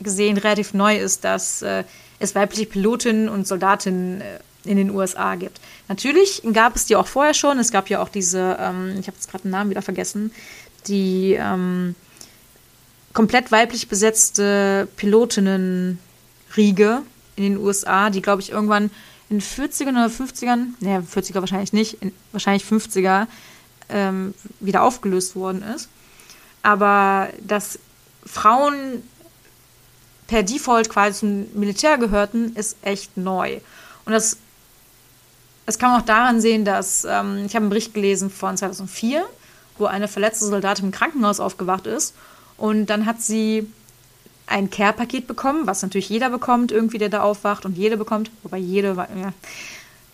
[0.00, 1.84] gesehen relativ neu ist, dass äh,
[2.18, 5.60] es weibliche Pilotinnen und Soldatinnen äh, in den USA gibt.
[5.88, 7.58] Natürlich gab es die auch vorher schon.
[7.58, 10.32] Es gab ja auch diese, ähm, ich habe jetzt gerade den Namen wieder vergessen,
[10.86, 11.94] die ähm,
[13.12, 17.02] komplett weiblich besetzte Pilotinnen-Riege
[17.36, 18.90] in den USA, die, glaube ich, irgendwann
[19.32, 23.26] in 40ern oder 50ern, ne, 40er wahrscheinlich nicht, in, wahrscheinlich 50er
[23.88, 25.88] ähm, wieder aufgelöst worden ist.
[26.62, 27.78] Aber dass
[28.26, 29.02] Frauen
[30.26, 33.60] per Default quasi zum Militär gehörten, ist echt neu.
[34.04, 34.36] Und das,
[35.64, 39.24] das kann man auch daran sehen, dass ähm, ich habe einen Bericht gelesen von 2004,
[39.78, 42.14] wo eine verletzte Soldatin im Krankenhaus aufgewacht ist
[42.58, 43.66] und dann hat sie
[44.46, 48.58] ein Care-Paket bekommen, was natürlich jeder bekommt, irgendwie, der da aufwacht und jede bekommt, wobei
[48.58, 49.32] jede, ja,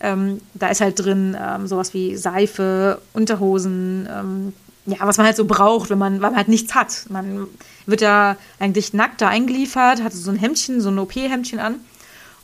[0.00, 4.52] ähm, da ist halt drin ähm, sowas wie Seife, Unterhosen, ähm,
[4.86, 7.06] ja, was man halt so braucht, wenn man, weil man halt nichts hat.
[7.10, 7.46] Man
[7.84, 11.76] wird ja eigentlich nackt da eingeliefert, hat so ein Hemdchen, so ein OP-Hemdchen an.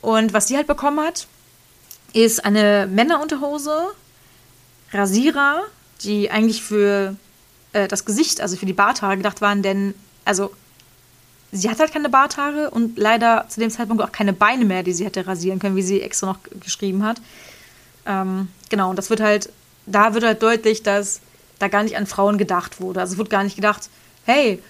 [0.01, 1.27] Und was sie halt bekommen hat,
[2.13, 3.87] ist eine Männerunterhose,
[4.91, 5.63] Rasierer,
[6.03, 7.15] die eigentlich für
[7.73, 10.51] äh, das Gesicht, also für die Barthaare gedacht waren, denn, also
[11.51, 14.93] sie hat halt keine Barthaare und leider zu dem Zeitpunkt auch keine Beine mehr, die
[14.93, 17.21] sie hätte rasieren können, wie sie extra noch geschrieben hat.
[18.05, 19.49] Ähm, genau, und das wird halt,
[19.85, 21.21] da wird halt deutlich, dass
[21.59, 22.99] da gar nicht an Frauen gedacht wurde.
[22.99, 23.89] Also es wird gar nicht gedacht,
[24.25, 24.61] hey,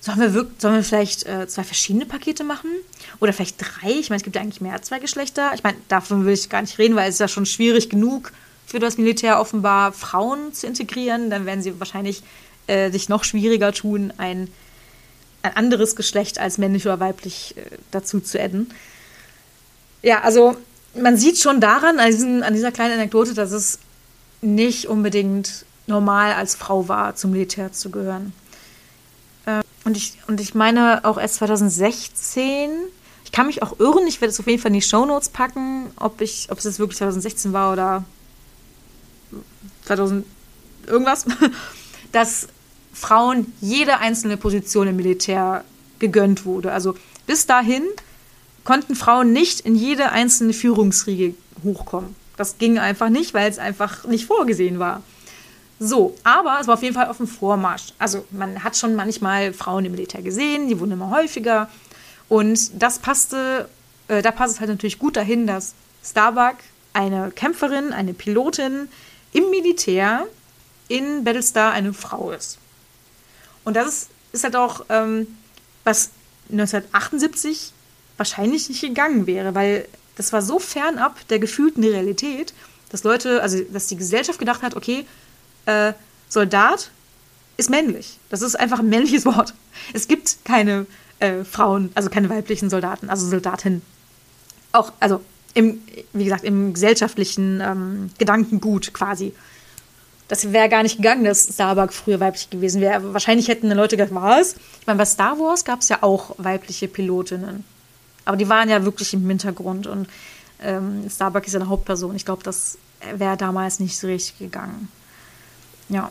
[0.00, 2.70] sollen wir, wirklich, sollen wir vielleicht äh, zwei verschiedene Pakete machen?
[3.20, 3.90] Oder vielleicht drei?
[3.90, 5.52] Ich meine, es gibt ja eigentlich mehr als zwei Geschlechter.
[5.54, 8.32] Ich meine, davon will ich gar nicht reden, weil es ist ja schon schwierig genug
[8.66, 11.30] für das Militär offenbar Frauen zu integrieren.
[11.30, 12.22] Dann werden sie wahrscheinlich
[12.66, 14.48] äh, sich noch schwieriger tun, ein
[15.42, 18.70] ein anderes Geschlecht als männlich oder weiblich äh, dazu zu adden.
[20.02, 20.56] Ja, also
[20.94, 23.78] man sieht schon daran, an, diesen, an dieser kleinen Anekdote, dass es
[24.40, 28.32] nicht unbedingt normal als Frau war, zum Militär zu gehören.
[29.46, 32.70] Äh, und, ich, und ich meine auch erst 2016,
[33.24, 35.90] ich kann mich auch irren, ich werde es auf jeden Fall in die Shownotes packen,
[35.96, 38.04] ob, ich, ob es jetzt wirklich 2016 war oder
[39.84, 40.26] 2000
[40.86, 41.26] irgendwas,
[42.12, 42.48] dass
[42.92, 45.64] Frauen jede einzelne Position im Militär
[45.98, 46.72] gegönnt wurde.
[46.72, 46.94] Also
[47.26, 47.84] bis dahin
[48.64, 52.14] konnten Frauen nicht in jede einzelne Führungsriege hochkommen.
[52.36, 55.02] Das ging einfach nicht, weil es einfach nicht vorgesehen war.
[55.78, 57.92] So, aber es war auf jeden Fall auf dem Vormarsch.
[57.98, 61.68] Also man hat schon manchmal Frauen im Militär gesehen, die wurden immer häufiger.
[62.28, 63.68] Und das passte,
[64.08, 65.74] äh, da passt es halt natürlich gut dahin, dass
[66.04, 66.56] Starbuck
[66.92, 68.88] eine Kämpferin, eine Pilotin
[69.32, 70.26] im Militär
[70.88, 72.58] in Battlestar eine Frau ist.
[73.64, 75.26] Und das ist, ist halt auch, ähm,
[75.84, 76.10] was
[76.50, 77.72] 1978
[78.16, 82.52] wahrscheinlich nicht gegangen wäre, weil das war so fernab der gefühlten Realität,
[82.90, 85.06] dass Leute, also dass die Gesellschaft gedacht hat, okay,
[85.66, 85.92] äh,
[86.28, 86.90] Soldat
[87.56, 88.18] ist männlich.
[88.28, 89.54] Das ist einfach ein männliches Wort.
[89.92, 90.86] Es gibt keine
[91.18, 93.82] äh, Frauen, also keine weiblichen Soldaten, also Soldatinnen.
[94.72, 95.20] Auch, also
[95.54, 99.34] im, wie gesagt, im gesellschaftlichen ähm, Gedankengut quasi.
[100.32, 103.12] Das wäre gar nicht gegangen, dass Starbuck früher weiblich gewesen wäre.
[103.12, 104.54] Wahrscheinlich hätten die Leute gedacht, was?
[104.80, 107.64] Ich meine, bei Star Wars gab es ja auch weibliche Pilotinnen.
[108.24, 110.08] Aber die waren ja wirklich im Hintergrund und
[110.62, 112.16] ähm, Starbuck ist ja eine Hauptperson.
[112.16, 112.78] Ich glaube, das
[113.14, 114.88] wäre damals nicht so richtig gegangen.
[115.90, 116.10] Ja.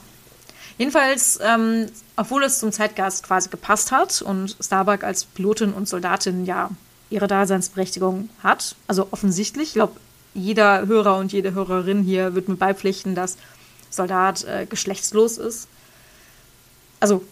[0.77, 6.45] Jedenfalls, ähm, obwohl es zum Zeitgeist quasi gepasst hat und Starbuck als Pilotin und Soldatin
[6.45, 6.69] ja
[7.09, 9.99] ihre Daseinsberechtigung hat, also offensichtlich, ich glaube,
[10.35, 13.37] jeder Hörer und jede Hörerin hier wird mir beipflichten, dass
[13.91, 15.67] Soldat äh, geschlechtslos ist.
[16.99, 17.23] Also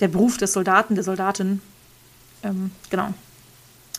[0.00, 1.60] der Beruf des Soldaten, der Soldatin.
[2.42, 3.14] Ähm, genau.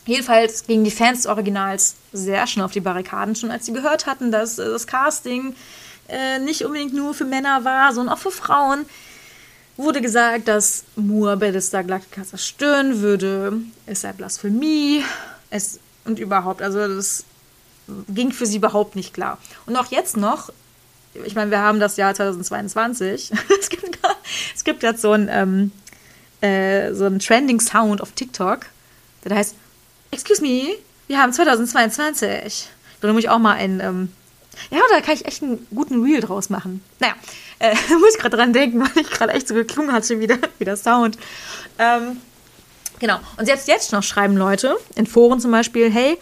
[0.04, 4.06] Jedenfalls gingen die Fans des Originals sehr schnell auf die Barrikaden, schon als sie gehört
[4.06, 5.54] hatten, dass äh, das Casting
[6.08, 8.86] äh, nicht unbedingt nur für Männer war, sondern auch für Frauen.
[9.76, 13.60] Wurde gesagt, dass Moore Battlestar Galactica zerstören würde.
[13.86, 15.04] Es sei Blasphemie.
[15.50, 17.24] Es, und überhaupt, also das
[18.08, 19.38] ging für sie überhaupt nicht klar.
[19.66, 20.50] Und auch jetzt noch,
[21.24, 23.32] ich meine, wir haben das Jahr 2022.
[24.54, 25.72] es, gibt, jetzt so ein, ähm,
[26.40, 28.66] äh, so ein Trending Sound auf TikTok,
[29.24, 29.54] der heißt
[30.10, 32.30] Excuse me, wir haben 2022.
[32.44, 32.68] Ich
[33.00, 33.80] will nämlich auch mal ein.
[33.80, 34.12] Ähm,
[34.70, 36.82] ja, da kann ich echt einen guten Reel draus machen.
[36.98, 37.14] Naja,
[37.58, 40.38] äh, muss ich gerade dran denken, weil ich gerade echt so geklungen hatte wie der,
[40.58, 41.18] wie der Sound.
[41.78, 42.18] Ähm,
[42.98, 43.20] genau.
[43.36, 46.18] Und selbst jetzt noch schreiben Leute in Foren zum Beispiel: Hey,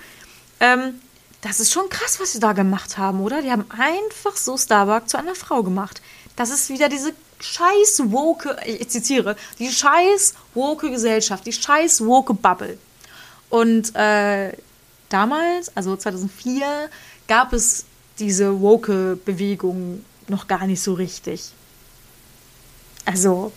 [0.61, 1.01] ähm,
[1.43, 3.43] das ist schon krass, was sie da gemacht haben, oder?
[3.43, 6.01] Die haben einfach so Starbuck zu einer Frau gemacht.
[6.35, 12.35] Das ist wieder diese scheiß woke, ich zitiere, die scheiß woke Gesellschaft, die scheiß woke
[12.35, 12.79] Bubble.
[13.51, 14.53] Und äh,
[15.09, 16.91] damals, also 2004,
[17.29, 17.85] gab es
[18.19, 21.51] diese Woke-Bewegung noch gar nicht so richtig.
[23.05, 23.53] Also,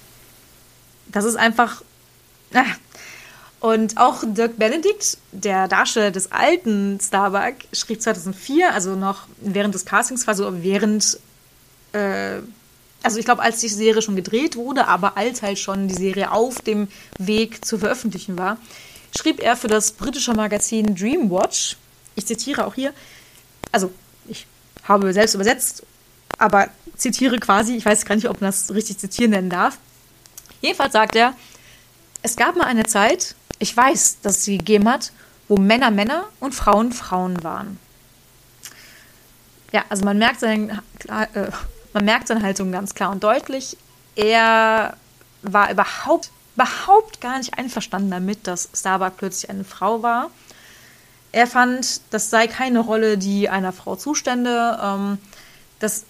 [1.08, 1.82] das ist einfach.
[2.52, 2.64] Äh.
[3.60, 9.86] Und auch Dirk Benedict, der Darsteller des alten Starbuck, schrieb 2004, also noch während des
[9.86, 11.20] Castings, war so während.
[11.92, 12.40] Äh,
[13.02, 16.32] also ich glaube, als die Serie schon gedreht wurde, aber als halt schon die Serie
[16.32, 18.58] auf dem Weg zu veröffentlichen war,
[19.18, 21.78] schrieb er für das britische Magazin Dreamwatch,
[22.16, 22.94] ich zitiere auch hier,
[23.72, 23.92] also
[24.28, 24.46] ich
[24.84, 25.84] habe selbst übersetzt,
[26.38, 26.68] aber
[26.98, 29.78] zitiere quasi, ich weiß gar nicht, ob man das richtig zitieren nennen darf.
[30.62, 31.34] Jedenfalls sagt er,
[32.22, 35.12] es gab mal eine Zeit, ich weiß, dass es sie gegeben hat,
[35.48, 37.80] wo Männer Männer und Frauen Frauen waren.
[39.72, 41.52] Ja, also man merkt, seine, äh,
[41.94, 43.78] man merkt seine Haltung ganz klar und deutlich.
[44.16, 44.98] Er
[45.44, 50.30] war überhaupt überhaupt gar nicht einverstanden damit, dass Starbuck plötzlich eine Frau war.
[51.32, 54.78] Er fand, das sei keine Rolle, die einer Frau zustände.
[54.82, 55.20] Ähm,
[55.80, 56.06] das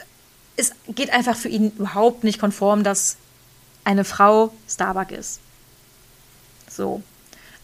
[0.55, 3.17] ist, geht einfach für ihn überhaupt nicht konform, dass
[3.83, 5.39] eine Frau Starbuck ist.
[6.67, 7.03] So.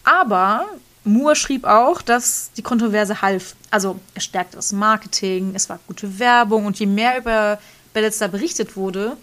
[0.06, 0.64] Aber
[1.02, 3.56] Moore schrieb auch, dass die Kontroverse half.
[3.70, 7.58] Also es stärkte das Marketing, es war gute Werbung und je mehr über
[7.92, 9.16] Bellezza berichtet wurde,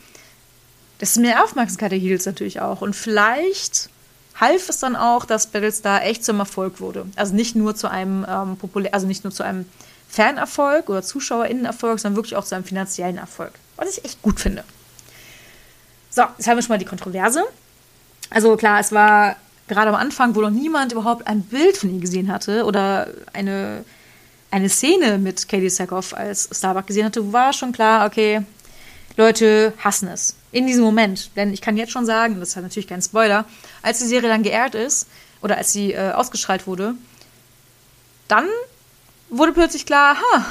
[1.00, 2.82] desto mehr Aufmerksamkeit erhielt es natürlich auch.
[2.82, 3.90] Und vielleicht
[4.36, 7.06] half es dann auch, dass Battlestar echt zum Erfolg wurde.
[7.16, 9.66] Also nicht nur zu einem ähm, populär, also nicht nur zu einem
[10.10, 13.54] Fanerfolg oder ZuschauerInnenerfolg, sondern wirklich auch zu einem finanziellen Erfolg.
[13.78, 14.66] Was ich echt gut finde.
[16.10, 17.46] So, jetzt haben wir schon mal die Kontroverse.
[18.30, 19.38] Also klar, es war
[19.74, 23.84] gerade am Anfang, wo noch niemand überhaupt ein Bild von ihr gesehen hatte oder eine,
[24.52, 28.42] eine Szene mit Katie Sackhoff als Starbuck gesehen hatte, war schon klar, okay,
[29.18, 31.36] Leute hassen es in diesem Moment.
[31.36, 33.46] Denn ich kann jetzt schon sagen, das ist halt natürlich kein Spoiler,
[33.82, 35.08] als die Serie dann geehrt ist
[35.42, 36.96] oder als sie äh, ausgestrahlt wurde,
[38.28, 38.48] dann
[39.30, 40.46] wurde plötzlich klar, ha,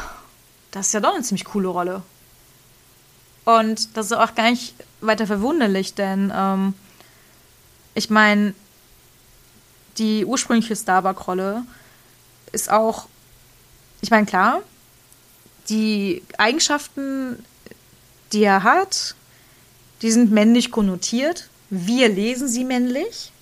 [0.71, 2.03] das ist ja doch eine ziemlich coole Rolle.
[3.45, 6.75] Und das ist auch gar nicht weiter verwunderlich, denn ähm,
[7.95, 8.55] ich meine,
[9.99, 11.65] die ursprüngliche Starbuck-Rolle
[12.53, 13.07] ist auch,
[14.01, 14.63] ich meine, klar,
[15.69, 17.45] die Eigenschaften,
[18.33, 19.15] die er hat,
[20.03, 23.33] die sind männlich konnotiert, wir lesen sie männlich.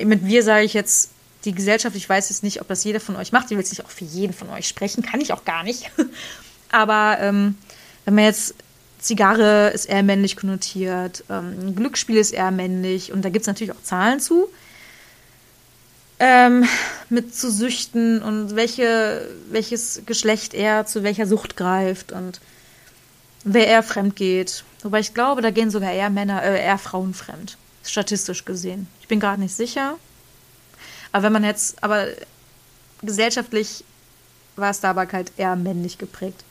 [0.00, 1.10] Mit wir sage ich jetzt
[1.44, 1.96] die Gesellschaft.
[1.96, 3.46] Ich weiß jetzt nicht, ob das jeder von euch macht.
[3.46, 5.02] Ich will jetzt nicht auch für jeden von euch sprechen.
[5.02, 5.90] Kann ich auch gar nicht.
[6.70, 7.56] Aber ähm,
[8.04, 8.54] wenn man jetzt
[8.98, 13.72] Zigarre ist eher männlich konnotiert, ähm, Glücksspiel ist eher männlich und da gibt es natürlich
[13.72, 14.48] auch Zahlen zu.
[16.18, 16.66] Ähm,
[17.10, 22.40] mit zu Süchten und welche, welches Geschlecht eher zu welcher Sucht greift und
[23.44, 24.64] wer eher fremd geht.
[24.82, 27.58] Wobei ich glaube, da gehen sogar eher Männer, äh, eher Frauen fremd.
[27.84, 28.88] Statistisch gesehen.
[29.00, 29.96] Ich bin gerade nicht sicher.
[31.12, 32.06] Aber wenn man jetzt, aber
[33.02, 33.84] gesellschaftlich
[34.56, 36.44] war Starbuck halt eher männlich geprägt.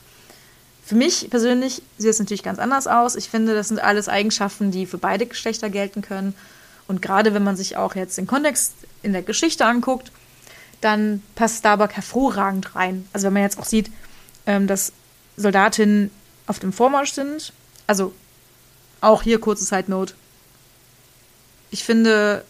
[0.85, 3.15] Für mich persönlich sieht es natürlich ganz anders aus.
[3.15, 6.35] Ich finde, das sind alles Eigenschaften, die für beide Geschlechter gelten können.
[6.87, 8.73] Und gerade wenn man sich auch jetzt den Kontext
[9.05, 10.11] in der Geschichte anguckt,
[10.81, 13.07] dann passt Starbuck hervorragend rein.
[13.13, 13.89] Also wenn man jetzt auch sieht,
[14.45, 14.91] ähm, dass
[15.37, 16.11] Soldatinnen
[16.47, 17.53] auf dem Vormarsch sind.
[17.87, 18.13] Also
[19.01, 20.13] auch hier kurze Side Note.
[21.71, 22.43] Ich finde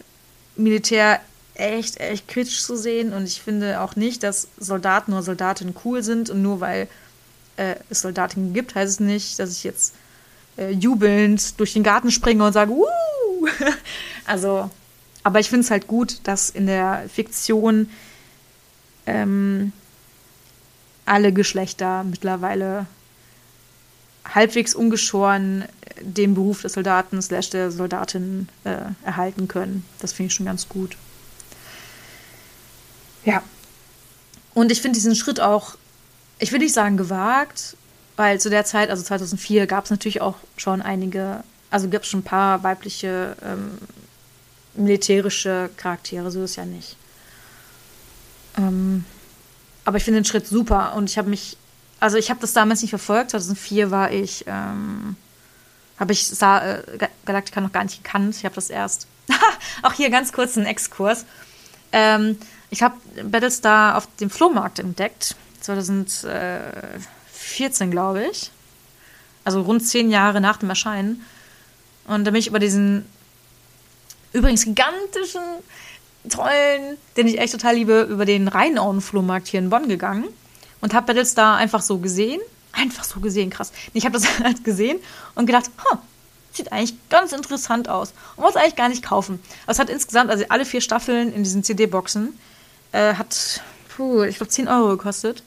[0.56, 1.20] Militär
[1.54, 6.02] echt, echt kritisch zu sehen und ich finde auch nicht, dass Soldaten oder Soldatinnen cool
[6.02, 6.88] sind und nur weil
[7.56, 9.94] äh, es Soldatinnen gibt, heißt es nicht, dass ich jetzt
[10.58, 12.86] äh, jubelnd durch den Garten springe und sage, Wuh!
[14.26, 14.70] also,
[15.26, 17.90] aber ich finde es halt gut, dass in der Fiktion
[19.06, 19.72] ähm,
[21.04, 22.86] alle Geschlechter mittlerweile
[24.24, 25.64] halbwegs ungeschoren
[26.00, 29.84] den Beruf des Soldaten slash der Soldatin äh, erhalten können.
[29.98, 30.96] Das finde ich schon ganz gut.
[33.24, 33.42] Ja.
[34.54, 35.74] Und ich finde diesen Schritt auch,
[36.38, 37.76] ich will nicht sagen gewagt,
[38.14, 42.12] weil zu der Zeit, also 2004, gab es natürlich auch schon einige, also gibt es
[42.12, 43.78] schon ein paar weibliche ähm,
[44.76, 46.96] militärische Charaktere, so ist es ja nicht.
[48.58, 49.04] Ähm,
[49.84, 51.56] aber ich finde den Schritt super und ich habe mich
[52.00, 53.30] also ich habe das damals nicht verfolgt.
[53.30, 55.16] 2004 war ich, ähm,
[55.98, 58.36] habe ich Sa äh, Galactica noch gar nicht gekannt.
[58.36, 59.06] Ich habe das erst.
[59.82, 61.24] auch hier ganz kurz ein Exkurs.
[61.92, 62.38] Ähm,
[62.70, 65.36] ich habe Battlestar auf dem Flohmarkt entdeckt.
[65.62, 68.52] 2014, glaube ich.
[69.44, 71.24] Also rund zehn Jahre nach dem Erscheinen.
[72.06, 73.06] Und da bin ich über diesen
[74.36, 75.42] übrigens gigantischen,
[76.28, 80.24] tollen, den ich echt total liebe, über den Rheinauen-Flohmarkt hier in Bonn gegangen
[80.80, 82.40] und habe Battlestar einfach so gesehen.
[82.72, 83.72] Einfach so gesehen, krass.
[83.94, 84.98] Ich habe das halt gesehen
[85.34, 85.96] und gedacht, huh,
[86.52, 88.12] sieht eigentlich ganz interessant aus.
[88.36, 89.40] Und wollte eigentlich gar nicht kaufen.
[89.64, 92.38] Aber es hat insgesamt, also alle vier Staffeln in diesen CD-Boxen,
[92.92, 93.62] äh, hat,
[93.96, 95.42] puh, ich glaube, 10 Euro gekostet.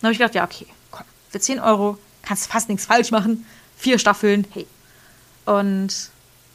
[0.00, 3.10] Dann habe ich gedacht, ja, okay, komm, für 10 Euro kannst du fast nichts falsch
[3.10, 3.44] machen.
[3.76, 4.66] Vier Staffeln, hey.
[5.44, 6.12] Und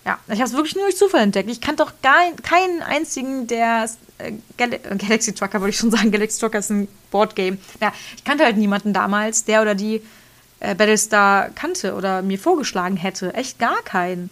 [0.07, 1.49] ja, ich habe es wirklich nur durch Zufall entdeckt.
[1.49, 3.89] Ich kannte doch gar keinen einzigen, der
[4.19, 6.11] äh, Gal äh, Galaxy Trucker, würde ich schon sagen.
[6.11, 7.57] Galaxy Trucker ist ein Boardgame.
[7.81, 10.01] Ja, ich kannte halt niemanden damals, der oder die
[10.61, 13.33] äh, Battlestar kannte oder mir vorgeschlagen hätte.
[13.33, 14.29] Echt gar keinen.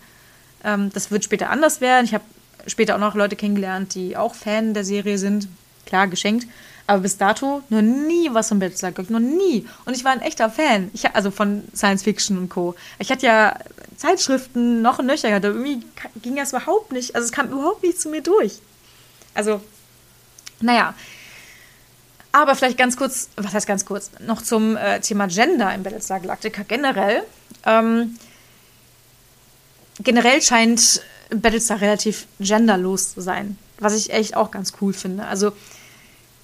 [0.63, 2.05] Ähm, das wird später anders werden.
[2.05, 2.23] Ich habe
[2.67, 5.49] später auch noch Leute kennengelernt, die auch Fan der Serie sind.
[5.85, 6.47] Klar, geschenkt.
[6.87, 9.67] Aber bis dato noch nie was von Battlestar geguckt, noch nie.
[9.83, 10.89] Und ich war ein echter Fan.
[10.93, 12.75] Ich, also von Science Fiction und Co.
[12.97, 13.59] Ich hatte ja
[13.97, 15.85] Zeitschriften noch nöcher aber irgendwie
[16.21, 17.15] ging das überhaupt nicht.
[17.15, 18.59] Also es kam überhaupt nicht zu mir durch.
[19.33, 19.61] Also,
[20.61, 20.93] naja.
[22.31, 26.19] Aber vielleicht ganz kurz, was heißt ganz kurz, noch zum äh, Thema Gender in Battlestar
[26.19, 27.23] Galactica generell.
[27.65, 28.17] Ähm,
[30.01, 35.25] generell scheint Battlestar relativ genderlos zu sein, was ich echt auch ganz cool finde.
[35.25, 35.53] Also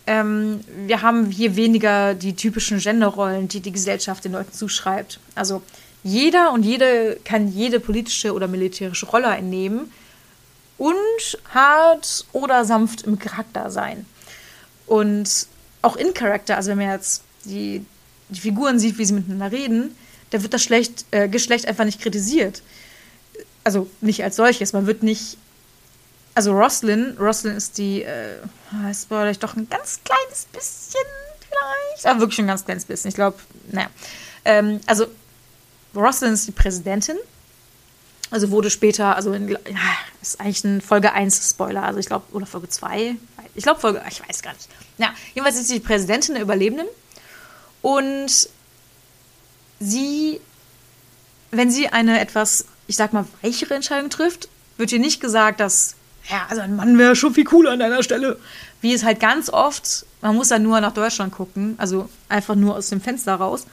[0.08, 5.20] ähm, wir haben hier weniger die typischen Genderrollen, die die Gesellschaft den Leuten zuschreibt.
[5.36, 5.62] Also
[6.04, 9.92] jeder und jede kann jede politische oder militärische Rolle einnehmen
[10.78, 14.06] und hart oder sanft im Charakter sein.
[14.88, 15.48] Und
[15.82, 17.86] auch in Charakter, also wenn man jetzt die,
[18.30, 19.96] die Figuren sieht, wie sie miteinander reden,
[20.32, 22.62] da wird das Schlecht, äh, Geschlecht einfach nicht kritisiert.
[23.64, 24.74] Also nicht als solches.
[24.74, 25.38] Man wird nicht
[26.34, 28.38] also Roslyn, Roslyn ist die, äh,
[28.94, 31.02] spoiler ich doch ein ganz kleines bisschen
[31.40, 32.06] vielleicht.
[32.06, 33.10] Aber wirklich ein ganz kleines bisschen.
[33.10, 33.38] Ich glaube,
[33.72, 33.90] naja.
[34.46, 35.08] Ähm, also
[35.96, 37.18] Roslyn ist die Präsidentin.
[38.30, 39.58] Also wurde später, also in, ja,
[40.22, 43.16] ist eigentlich ein Folge 1 Spoiler, also ich glaube, oder Folge 2.
[43.56, 44.70] Ich glaube Folge, ich weiß gar nicht.
[44.98, 46.88] Ja, jedenfalls ist sie die Präsidentin der Überlebenden.
[47.82, 48.50] Und
[49.82, 50.40] sie,
[51.52, 55.96] wenn sie eine etwas, ich sag mal, weichere Entscheidung trifft, wird ihr nicht gesagt, dass
[56.30, 58.40] ja, also ein Mann wäre schon viel cooler an deiner Stelle.
[58.80, 62.76] Wie es halt ganz oft, man muss dann nur nach Deutschland gucken, also einfach nur
[62.76, 63.66] aus dem Fenster raus.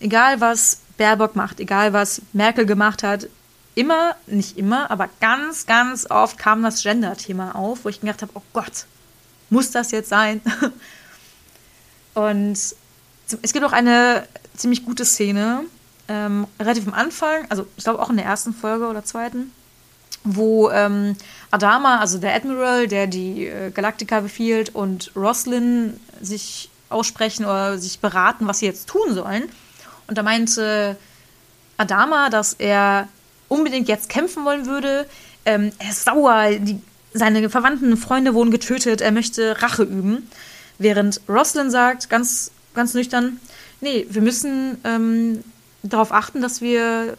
[0.00, 3.26] Egal was Baerbock macht, egal was Merkel gemacht hat,
[3.74, 8.30] immer, nicht immer, aber ganz, ganz oft kam das Gender-Thema auf, wo ich gedacht habe,
[8.34, 8.86] oh Gott,
[9.50, 10.40] muss das jetzt sein?
[12.14, 15.64] Und es gibt auch eine ziemlich gute Szene,
[16.06, 19.50] ähm, relativ am Anfang, also ich glaube auch in der ersten Folge oder zweiten,
[20.22, 21.16] wo ähm,
[21.50, 27.98] Adama, also der Admiral, der die äh, Galactica befiehlt, und Roslin sich aussprechen oder sich
[27.98, 29.48] beraten, was sie jetzt tun sollen.
[30.12, 30.98] Und da meinte
[31.78, 33.08] Adama, dass er
[33.48, 35.06] unbedingt jetzt kämpfen wollen würde.
[35.46, 36.78] Ähm, er ist sauer, die,
[37.14, 40.28] seine Verwandten, Freunde wurden getötet, er möchte Rache üben.
[40.76, 43.40] Während Roslin sagt, ganz, ganz nüchtern,
[43.80, 45.42] nee, wir müssen ähm,
[45.82, 47.16] darauf achten, dass wir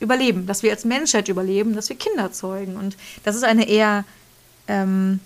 [0.00, 2.74] überleben, dass wir als Menschheit überleben, dass wir Kinder zeugen.
[2.74, 4.04] Und das ist eine eher
[4.66, 5.20] ähm,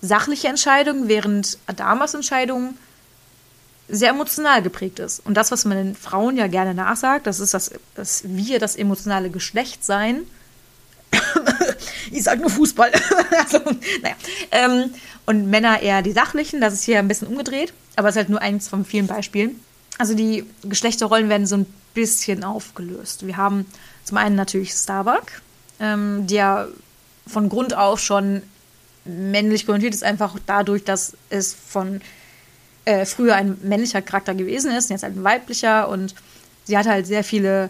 [0.00, 2.74] sachliche Entscheidung, während Adamas Entscheidung
[3.88, 5.24] sehr emotional geprägt ist.
[5.24, 8.76] Und das, was man den Frauen ja gerne nachsagt, das ist, dass, dass wir das
[8.76, 10.22] emotionale Geschlecht sein.
[12.10, 12.90] ich sage nur Fußball.
[13.38, 13.58] also,
[14.02, 14.16] naja.
[14.50, 14.90] Ähm,
[15.24, 18.28] und Männer eher die sachlichen, das ist hier ein bisschen umgedreht, aber es ist halt
[18.28, 19.60] nur eins von vielen Beispielen.
[19.98, 23.26] Also die Geschlechterrollen werden so ein bisschen aufgelöst.
[23.26, 23.66] Wir haben
[24.04, 25.26] zum einen natürlich Starbuck,
[25.80, 26.68] ähm, der
[27.26, 28.42] von Grund auf schon
[29.04, 32.00] männlich konnotiert ist, einfach dadurch, dass es von
[32.86, 36.14] äh, früher ein männlicher Charakter gewesen ist, jetzt halt ein weiblicher und
[36.64, 37.68] sie hat halt sehr viele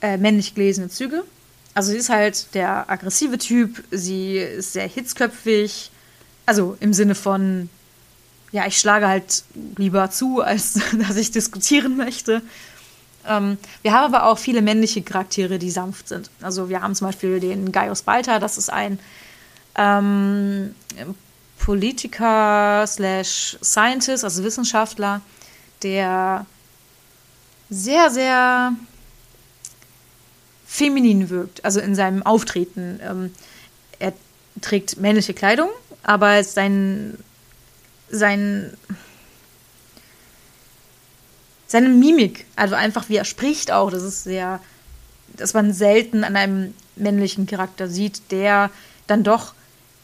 [0.00, 1.24] äh, männlich gelesene Züge.
[1.74, 5.90] Also sie ist halt der aggressive Typ, sie ist sehr hitzköpfig,
[6.46, 7.68] also im Sinne von,
[8.52, 9.44] ja, ich schlage halt
[9.76, 12.40] lieber zu, als dass ich diskutieren möchte.
[13.26, 16.30] Ähm, wir haben aber auch viele männliche Charaktere, die sanft sind.
[16.40, 18.98] Also wir haben zum Beispiel den Gaius Balta, das ist ein
[19.76, 20.74] ähm,
[21.62, 25.20] Politiker slash Scientist, also Wissenschaftler,
[25.84, 26.44] der
[27.70, 28.72] sehr, sehr
[30.66, 32.98] feminin wirkt, also in seinem Auftreten.
[33.00, 33.32] Ähm,
[34.00, 34.12] er
[34.60, 35.68] trägt männliche Kleidung,
[36.02, 37.16] aber sein,
[38.10, 38.76] sein,
[41.68, 44.60] seine Mimik, also einfach wie er spricht auch, das ist sehr,
[45.36, 48.68] dass man selten an einem männlichen Charakter sieht, der
[49.06, 49.54] dann doch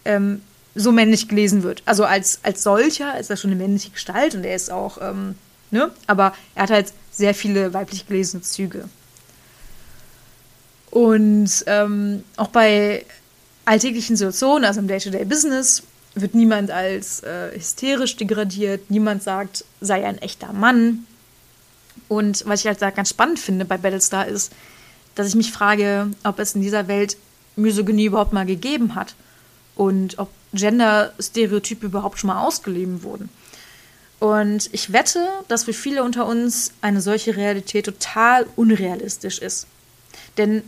[0.05, 0.41] ähm,
[0.75, 1.83] so männlich gelesen wird.
[1.87, 5.35] Also als, als solcher ist er schon eine männliche Gestalt und er ist auch, ähm,
[5.71, 5.91] ne?
[6.07, 8.89] Aber er hat halt sehr viele weiblich gelesene Züge.
[10.91, 13.05] Und ähm, auch bei
[13.65, 15.83] alltäglichen Situationen, also im Day-to-Day-Business,
[16.15, 21.07] wird niemand als äh, hysterisch degradiert, niemand sagt, sei ein echter Mann.
[22.09, 24.53] Und was ich halt da ganz spannend finde bei Battlestar ist,
[25.15, 27.17] dass ich mich frage, ob es in dieser Welt
[27.57, 29.15] Misogynie überhaupt mal gegeben hat
[29.75, 33.29] und ob Gender-Stereotype überhaupt schon mal ausgelebt wurden.
[34.21, 39.67] Und ich wette, dass für viele unter uns eine solche Realität total unrealistisch ist.
[40.37, 40.63] Denn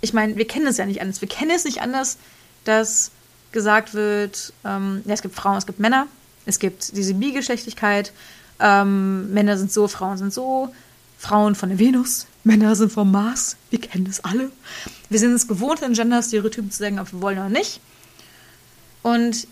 [0.00, 1.20] ich meine, wir kennen es ja nicht anders.
[1.20, 2.18] Wir kennen es nicht anders,
[2.64, 3.10] dass
[3.52, 6.06] gesagt wird, ähm, ja, es gibt Frauen, es gibt Männer,
[6.46, 8.12] es gibt diese Bigeschlechtlichkeit,
[8.60, 10.72] ähm, Männer sind so, Frauen sind so,
[11.18, 14.50] Frauen von der Venus, Männer sind vom Mars, wir kennen das alle.
[15.08, 17.80] Wir sind es gewohnt, in Gender-Stereotypen zu sagen, ob wir wollen oder nicht.
[19.02, 19.46] Und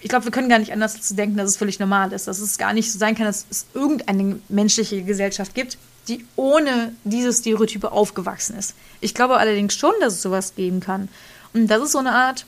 [0.00, 2.38] ich glaube, wir können gar nicht anders zu denken, dass es völlig normal ist, dass
[2.38, 5.78] es gar nicht so sein kann, dass es irgendeine menschliche Gesellschaft gibt,
[6.08, 8.74] die ohne diese Stereotype aufgewachsen ist.
[9.00, 11.08] Ich glaube allerdings schon, dass es sowas geben kann.
[11.54, 12.44] Und das ist so eine Art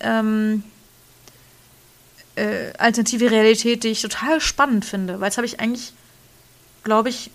[0.00, 0.62] ähm,
[2.36, 5.92] äh, alternative Realität, die ich total spannend finde, weil das habe ich eigentlich,
[6.84, 7.30] glaube ich,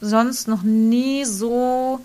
[0.00, 2.04] sonst noch nie so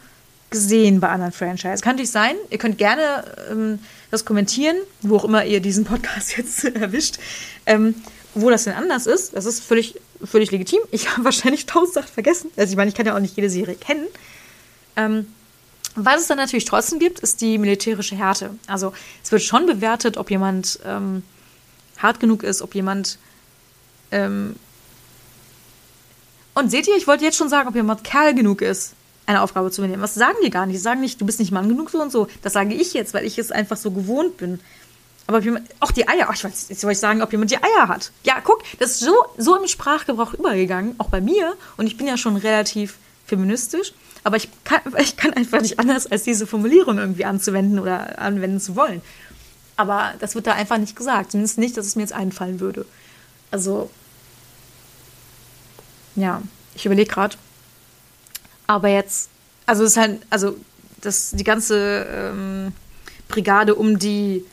[0.50, 1.82] gesehen bei anderen Franchises.
[1.82, 2.36] Kann natürlich sein.
[2.50, 3.80] Ihr könnt gerne ähm,
[4.12, 7.18] das kommentieren, wo auch immer ihr diesen Podcast jetzt erwischt,
[7.66, 7.95] ähm,
[8.34, 9.36] wo das denn anders ist.
[9.36, 10.80] Das ist völlig, völlig legitim.
[10.91, 12.52] Ich habe wahrscheinlich tausend Sachen vergessen.
[12.56, 14.08] Also ich meine, ich kann ja auch nicht jede Serie kennen.
[14.95, 15.28] Ähm,
[15.95, 18.52] was es dann natürlich trotzdem gibt, ist die militärische Härte.
[18.68, 18.93] Also
[19.24, 21.24] es wird schon bewertet, ob jemand ähm,
[21.98, 23.18] hart genug ist, ob jemand
[24.12, 24.56] ähm,
[26.54, 28.93] und seht ihr, ich wollte jetzt schon sagen, ob jemand Kerl genug ist
[29.28, 30.01] eine Aufgabe zu übernehmen.
[30.01, 30.78] Was sagen die gar nicht?
[30.78, 32.28] Die sagen nicht, du bist nicht Mann genug so und so.
[32.41, 34.59] Das sage ich jetzt, weil ich es einfach so gewohnt bin.
[35.28, 37.57] Aber jemand, auch die Eier, oh, ich weiß, jetzt wollte ich sagen, ob jemand die
[37.57, 38.11] Eier hat.
[38.23, 41.55] Ja, guck, das ist so, so im Sprachgebrauch übergegangen, auch bei mir.
[41.75, 43.93] Und ich bin ja schon relativ feministisch.
[44.23, 48.61] Aber ich kann, ich kann einfach nicht anders, als diese Formulierung irgendwie anzuwenden oder anwenden
[48.61, 49.01] zu wollen.
[49.75, 51.32] Aber das wird da einfach nicht gesagt.
[51.32, 52.86] Zumindest nicht, dass es mir jetzt einfallen würde.
[53.51, 53.89] Also,
[56.15, 56.41] ja,
[56.73, 57.36] ich überlege gerade,
[58.68, 59.30] aber jetzt,
[59.65, 60.57] also es ist halt, also
[61.01, 62.74] das, die ganze ähm,
[63.28, 64.45] Brigade um die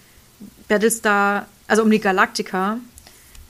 [0.68, 2.78] Battlestar, also um die Galactica,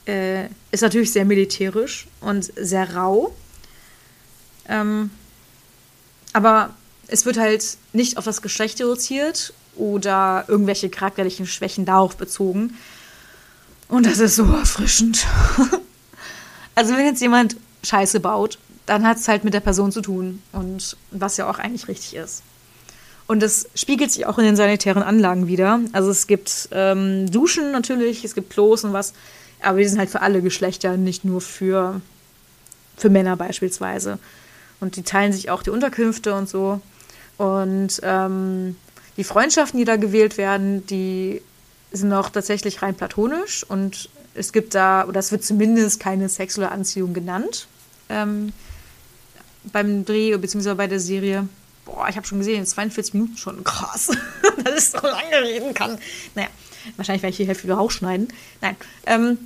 [0.06, 3.34] äh, ist natürlich sehr militärisch und sehr rau.
[4.68, 5.10] Ähm,
[6.32, 6.74] aber
[7.06, 12.76] es wird halt nicht auf das Geschlecht reduziert oder irgendwelche charakterlichen Schwächen darauf bezogen.
[13.88, 15.26] Und das ist so erfrischend.
[16.74, 20.42] also wenn jetzt jemand Scheiße baut, dann hat es halt mit der Person zu tun
[20.52, 22.42] und was ja auch eigentlich richtig ist.
[23.26, 25.80] Und das spiegelt sich auch in den sanitären Anlagen wieder.
[25.92, 29.14] Also es gibt ähm, Duschen natürlich, es gibt Klos und was,
[29.62, 32.02] aber die sind halt für alle Geschlechter, nicht nur für,
[32.98, 34.18] für Männer beispielsweise.
[34.80, 36.82] Und die teilen sich auch die Unterkünfte und so.
[37.38, 38.76] Und ähm,
[39.16, 41.40] die Freundschaften, die da gewählt werden, die
[41.92, 46.72] sind auch tatsächlich rein platonisch und es gibt da, oder es wird zumindest keine sexuelle
[46.72, 47.68] Anziehung genannt
[48.08, 48.52] ähm,
[49.72, 50.74] beim Dreh bzw.
[50.74, 51.48] bei der Serie.
[51.84, 53.62] Boah, ich habe schon gesehen, 42 Minuten schon.
[53.64, 54.06] Krass,
[54.64, 55.98] dass ich so lange reden kann.
[56.34, 56.48] Naja,
[56.96, 58.28] wahrscheinlich werde ich die Hälfte wieder rausschneiden.
[58.60, 59.38] Nein, ähm,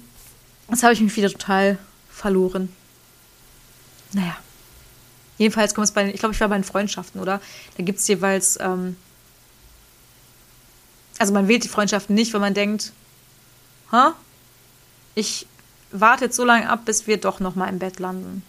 [0.68, 1.78] das habe ich mich wieder total
[2.10, 2.72] verloren.
[4.12, 4.36] Naja.
[5.38, 7.40] Jedenfalls kommt es bei, ich glaube, ich war bei den Freundschaften, oder?
[7.76, 8.96] Da gibt es jeweils, ähm,
[11.18, 12.92] also man wählt die Freundschaften nicht, wenn man denkt,
[13.92, 14.14] ha,
[15.14, 15.46] ich
[15.92, 18.42] warte jetzt so lange ab, bis wir doch noch mal im Bett landen.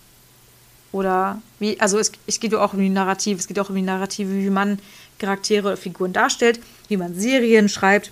[0.92, 3.82] Oder wie, also es, es geht auch um die Narrative, es geht auch um die
[3.82, 4.80] Narrative, wie man
[5.20, 8.12] Charaktere oder Figuren darstellt, wie man Serien schreibt.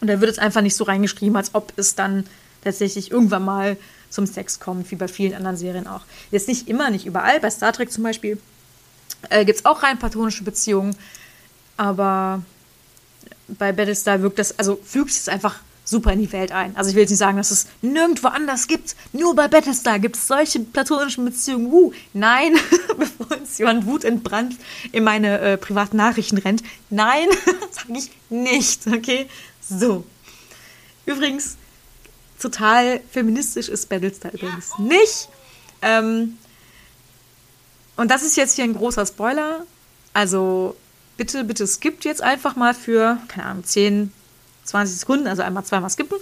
[0.00, 2.24] Und da wird es einfach nicht so reingeschrieben, als ob es dann
[2.64, 3.76] tatsächlich irgendwann mal
[4.08, 6.02] zum Sex kommt, wie bei vielen anderen Serien auch.
[6.30, 7.38] Jetzt nicht immer, nicht überall.
[7.40, 8.38] Bei Star Trek zum Beispiel
[9.28, 10.96] äh, gibt es auch rein platonische Beziehungen,
[11.76, 12.42] aber
[13.48, 15.60] bei Battlestar wirkt das, also fügt es einfach
[15.90, 16.76] super in die Welt ein.
[16.76, 18.94] Also ich will jetzt nicht sagen, dass es nirgendwo anders gibt.
[19.12, 21.72] Nur bei Battlestar gibt es solche platonischen Beziehungen.
[21.72, 22.54] Uh, nein,
[22.98, 24.56] bevor uns jemand wutentbrannt
[24.92, 26.62] in meine äh, privaten Nachrichten rennt.
[26.88, 27.26] Nein,
[27.72, 28.86] sage ich nicht.
[28.86, 29.26] Okay,
[29.60, 30.04] so.
[31.06, 31.56] Übrigens,
[32.38, 35.28] total feministisch ist Battlestar übrigens nicht.
[35.82, 36.38] Ähm,
[37.96, 39.66] und das ist jetzt hier ein großer Spoiler.
[40.12, 40.76] Also
[41.16, 44.12] bitte, bitte skippt jetzt einfach mal für, keine Ahnung, 10,
[44.64, 46.18] 20 Sekunden, also einmal zweimal skippen.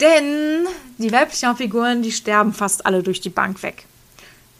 [0.00, 0.66] Denn
[0.98, 3.84] die weiblichen Figuren, die sterben fast alle durch die Bank weg.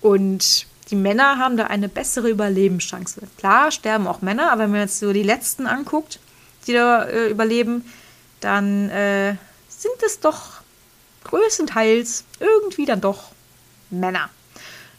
[0.01, 3.23] Und die Männer haben da eine bessere Überlebenschance.
[3.39, 6.19] Klar, sterben auch Männer, aber wenn man jetzt so die letzten anguckt,
[6.67, 7.85] die da äh, überleben,
[8.41, 9.37] dann äh,
[9.69, 10.61] sind es doch
[11.25, 13.31] größtenteils irgendwie dann doch
[13.91, 14.31] Männer.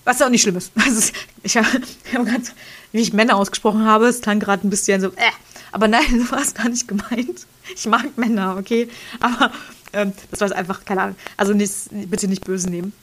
[0.03, 0.71] Was auch nicht schlimm ist.
[0.83, 1.11] Also,
[1.43, 1.81] ich habe
[2.11, 2.43] gerade,
[2.91, 5.31] wie ich Männer ausgesprochen habe, es klang gerade ein bisschen so, äh,
[5.71, 7.45] aber nein, so war es gar nicht gemeint.
[7.75, 8.87] Ich mag Männer, okay?
[9.19, 9.51] Aber
[9.93, 11.15] ähm, das war einfach, keine Ahnung.
[11.37, 11.73] Also nicht,
[12.09, 12.93] bitte nicht böse nehmen.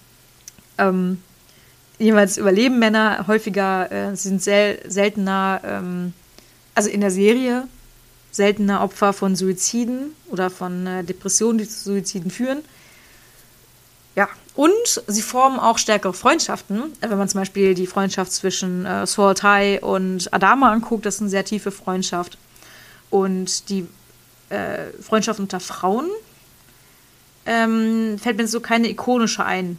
[0.78, 1.22] Ähm,
[1.98, 6.12] jeweils überleben Männer häufiger, äh, sind sel seltener, ähm,
[6.74, 7.66] also in der Serie,
[8.30, 12.58] seltener Opfer von Suiziden oder von äh, Depressionen, die zu Suiziden führen.
[14.14, 16.92] Ja, und sie formen auch stärkere Freundschaften.
[17.00, 21.30] Wenn man zum Beispiel die Freundschaft zwischen äh, Suoltai und Adama anguckt, das ist eine
[21.30, 22.36] sehr tiefe Freundschaft.
[23.10, 23.86] Und die
[24.50, 26.08] äh, Freundschaft unter Frauen
[27.46, 29.78] ähm, fällt mir so keine ikonische ein.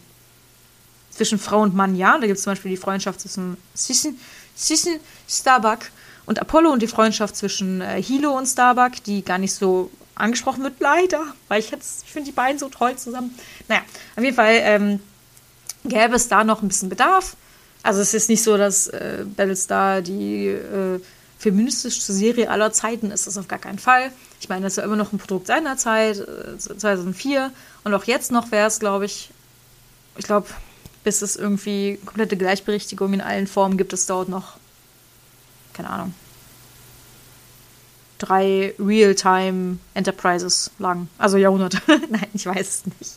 [1.10, 2.18] Zwischen Frau und Mann, ja.
[2.18, 4.18] Da gibt es zum Beispiel die Freundschaft zwischen Sissin,
[4.54, 5.80] Sissin Starbuck
[6.26, 10.62] und Apollo und die Freundschaft zwischen äh, Hilo und Starbuck, die gar nicht so angesprochen
[10.62, 11.22] wird, leider.
[11.48, 13.34] Weil ich, ich finde die beiden so toll zusammen.
[13.68, 13.82] Naja,
[14.16, 15.00] auf jeden Fall ähm,
[15.84, 17.36] gäbe es da noch ein bisschen Bedarf.
[17.82, 21.00] Also es ist nicht so, dass äh, Battlestar die äh,
[21.40, 24.12] feministischste Serie aller Zeiten ist das auf gar keinen Fall.
[24.40, 26.22] Ich meine, das ist ja immer noch ein Produkt seiner Zeit,
[26.58, 27.40] 2004.
[27.40, 27.50] Äh,
[27.82, 29.30] und auch jetzt noch wäre es, glaube ich,
[30.18, 30.48] ich glaube,
[31.02, 34.58] bis es irgendwie komplette Gleichberechtigung in allen Formen gibt, es dauert noch,
[35.72, 36.14] keine Ahnung,
[38.18, 41.08] drei Real-Time Enterprises lang.
[41.16, 41.80] Also Jahrhunderte.
[42.10, 43.12] Nein, ich weiß es nicht.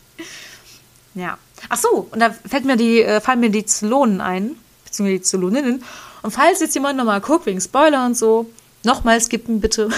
[1.14, 1.36] Ja.
[1.68, 4.56] Ach so, und da fällt mir die, äh, fallen mir die Zylonen ein,
[4.86, 5.84] beziehungsweise die Zyloninnen.
[6.24, 8.50] Und falls jetzt jemand nochmal guckt, wegen Spoiler und so,
[8.82, 9.90] nochmal skippen bitte.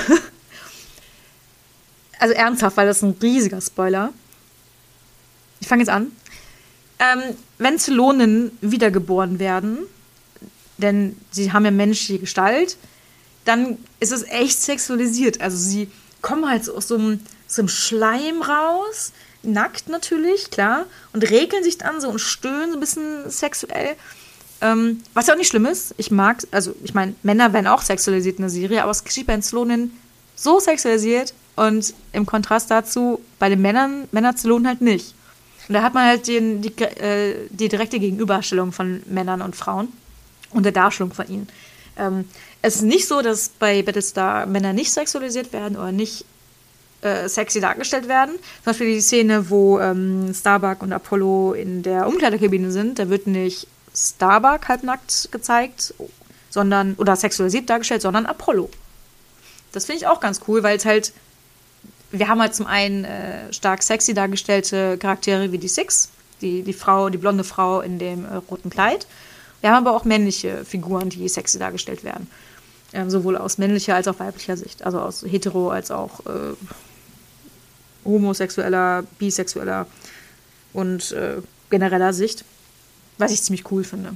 [2.19, 4.13] also ernsthaft, weil das ist ein riesiger Spoiler.
[5.61, 6.11] Ich fange jetzt an.
[6.99, 9.79] Ähm, wenn Zylonen wiedergeboren werden,
[10.79, 12.77] denn sie haben ja menschliche Gestalt,
[13.45, 15.41] dann ist es echt sexualisiert.
[15.41, 15.89] Also sie
[16.23, 19.13] kommen halt so aus so einem, so einem Schleim raus,
[19.45, 23.95] nackt natürlich, klar, und regeln sich dann so und stöhnen so ein bisschen sexuell.
[24.61, 25.95] Ähm, was ja auch nicht schlimm ist.
[25.99, 29.27] Ich mag, also ich meine, Männer werden auch sexualisiert in der Serie, aber es geschieht
[29.27, 29.93] bei den Zylonen
[30.35, 35.15] so sexualisiert und im Kontrast dazu bei den Männern, Männer Zylonen halt nicht.
[35.69, 39.89] Und da hat man halt den, die, äh, die direkte Gegenüberstellung von Männern und Frauen
[40.51, 41.49] und der Darstellung von ihnen.
[41.99, 42.25] Ähm,
[42.63, 46.25] es ist nicht so, dass bei Battlestar Männer nicht sexualisiert werden oder nicht
[47.03, 48.35] äh, sexy dargestellt werden.
[48.37, 53.27] Zum Beispiel die Szene, wo ähm, Starbuck und Apollo in der Umkleidekabine sind, da wird
[53.27, 55.95] nicht Starbuck halbnackt gezeigt,
[56.51, 58.71] sondern, oder sexualisiert dargestellt, sondern Apollo.
[59.73, 61.13] Das finde ich auch ganz cool, weil es halt,
[62.11, 66.73] wir haben halt zum einen äh, stark sexy dargestellte Charaktere wie die Six, die, die
[66.73, 69.07] Frau, die blonde Frau in dem äh, roten Kleid.
[69.61, 72.31] Wir haben aber auch männliche Figuren, die sexy dargestellt werden.
[72.93, 74.85] Ähm, sowohl aus männlicher als auch weiblicher Sicht.
[74.85, 76.55] Also aus hetero als auch äh,
[78.05, 79.87] homosexueller, bisexueller
[80.73, 81.39] und äh,
[81.71, 82.45] genereller Sicht.
[83.19, 84.15] Was ich ziemlich cool finde.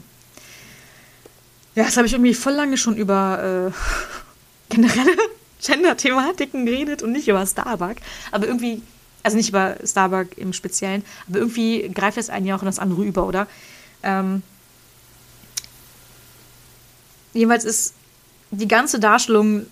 [1.75, 5.17] Ja, das habe ich irgendwie voll lange schon über äh, generelle
[5.63, 7.97] Gender-Thematiken geredet und nicht über Starbuck.
[8.31, 8.83] Aber irgendwie,
[9.23, 12.79] also nicht über Starbuck im Speziellen, aber irgendwie greift das einen ja auch in das
[12.79, 13.47] andere über, oder?
[14.03, 14.43] Ähm,
[17.33, 17.95] jedenfalls ist
[18.51, 19.67] die ganze Darstellung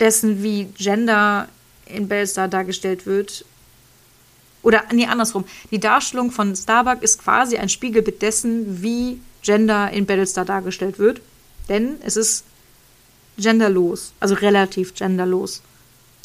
[0.00, 1.48] dessen, wie Gender
[1.86, 3.44] in Battlestar dargestellt wird,
[4.62, 10.06] oder nee, andersrum, die Darstellung von Starbuck ist quasi ein Spiegelbild dessen, wie Gender in
[10.06, 11.20] Battlestar dargestellt wird.
[11.68, 12.44] Denn es ist
[13.36, 15.62] genderlos, also relativ genderlos.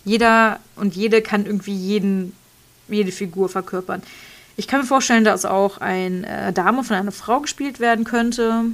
[0.04, 2.34] Jeder und jede kann irgendwie jeden,
[2.88, 4.04] jede Figur verkörpern.
[4.56, 8.66] Ich kann mir vorstellen, dass auch eine äh, Dame von einer Frau gespielt werden könnte.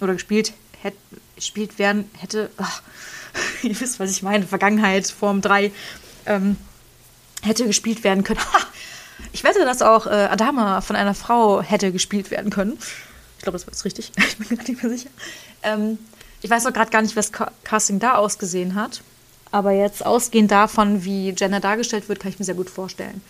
[0.00, 0.96] Oder gespielt, hätte,
[1.36, 2.50] gespielt werden hätte.
[2.56, 2.82] Ach,
[3.62, 4.46] ihr wisst, was ich meine.
[4.46, 5.72] Vergangenheit, Form 3.
[6.26, 6.56] Ähm,
[7.42, 8.40] hätte gespielt werden können.
[9.32, 12.78] ich wette, dass auch äh, Adama von einer Frau hätte gespielt werden können.
[13.38, 14.12] Ich glaube, das war jetzt richtig.
[14.16, 15.10] ich bin gerade nicht mehr sicher.
[15.62, 15.98] Ähm,
[16.42, 17.32] ich weiß auch gerade gar nicht, wie das
[17.64, 19.02] Casting da ausgesehen hat.
[19.50, 23.22] Aber jetzt ausgehend davon, wie Jenna dargestellt wird, kann ich mir sehr gut vorstellen.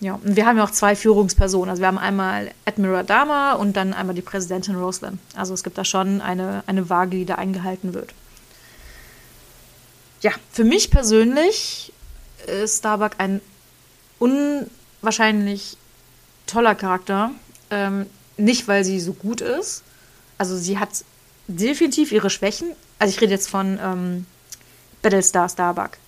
[0.00, 1.70] Ja, und wir haben ja auch zwei Führungspersonen.
[1.70, 5.18] Also wir haben einmal Admiral Dama und dann einmal die Präsidentin Roslyn.
[5.34, 8.10] Also es gibt da schon eine, eine Waage, die da eingehalten wird.
[10.20, 11.92] Ja, für mich persönlich
[12.46, 13.40] ist Starbuck ein
[15.04, 15.76] unwahrscheinlich
[16.46, 17.30] toller Charakter.
[17.70, 18.06] Ähm,
[18.38, 19.82] nicht, weil sie so gut ist.
[20.38, 21.04] Also sie hat
[21.46, 22.68] definitiv ihre Schwächen.
[22.98, 24.26] Also ich rede jetzt von ähm,
[25.02, 25.98] Battlestar Starbuck.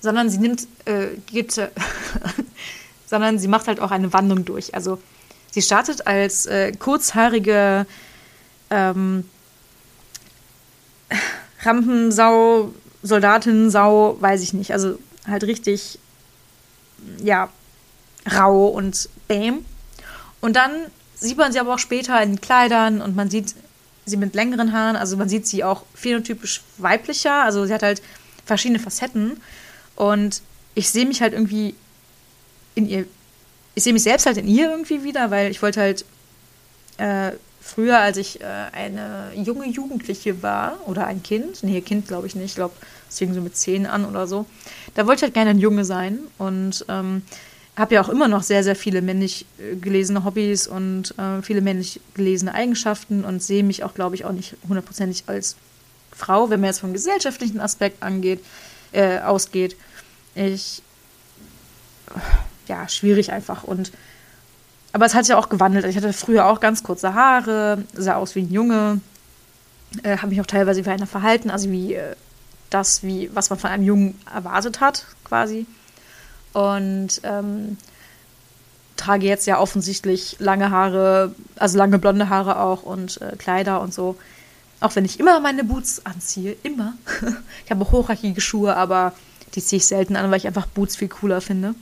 [0.00, 1.68] Sondern sie nimmt, äh, äh,
[3.06, 4.74] sondern sie macht halt auch eine Wandlung durch.
[4.74, 4.98] Also
[5.50, 7.86] sie startet als äh, kurzhaarige
[8.68, 9.24] ähm,
[11.62, 14.72] Rampensau, Soldatin, Sau, weiß ich nicht.
[14.72, 15.98] Also halt richtig,
[17.22, 17.48] ja,
[18.26, 19.64] rau und bäm.
[20.40, 20.72] Und dann
[21.14, 23.54] sieht man sie aber auch später in Kleidern und man sieht
[24.04, 24.96] sie mit längeren Haaren.
[24.96, 27.42] Also man sieht sie auch phänotypisch weiblicher.
[27.42, 28.02] Also sie hat halt
[28.44, 29.40] verschiedene Facetten.
[29.96, 30.42] Und
[30.74, 31.74] ich sehe mich halt irgendwie
[32.74, 33.06] in ihr.
[33.74, 36.04] Ich sehe mich selbst halt in ihr irgendwie wieder, weil ich wollte halt
[36.96, 42.26] äh, früher, als ich äh, eine junge Jugendliche war oder ein Kind, nee, Kind glaube
[42.26, 42.74] ich nicht, ich glaube,
[43.08, 44.46] es fing so mit zehn an oder so,
[44.94, 47.22] da wollte ich halt gerne ein Junge sein und ähm,
[47.76, 51.60] habe ja auch immer noch sehr, sehr viele männlich äh, gelesene Hobbys und äh, viele
[51.60, 55.56] männlich gelesene Eigenschaften und sehe mich auch, glaube ich, auch nicht hundertprozentig als
[56.12, 58.42] Frau, wenn man jetzt vom gesellschaftlichen Aspekt angeht,
[58.92, 59.76] äh, ausgeht.
[60.34, 60.82] Ich,
[62.66, 63.92] ja, schwierig einfach und
[64.92, 65.84] aber es hat sich auch gewandelt.
[65.84, 69.02] Ich hatte früher auch ganz kurze Haare, sah aus wie ein Junge,
[70.02, 72.16] äh, habe mich auch teilweise wie einer verhalten, also wie äh,
[72.70, 75.66] das, wie was man von einem Jungen erwartet hat, quasi.
[76.56, 77.76] Und ähm,
[78.96, 83.92] trage jetzt ja offensichtlich lange Haare, also lange blonde Haare auch und äh, Kleider und
[83.92, 84.16] so.
[84.80, 86.94] Auch wenn ich immer meine Boots anziehe, immer.
[87.64, 89.12] ich habe hochhackige Schuhe, aber
[89.54, 91.74] die ziehe ich selten an, weil ich einfach Boots viel cooler finde.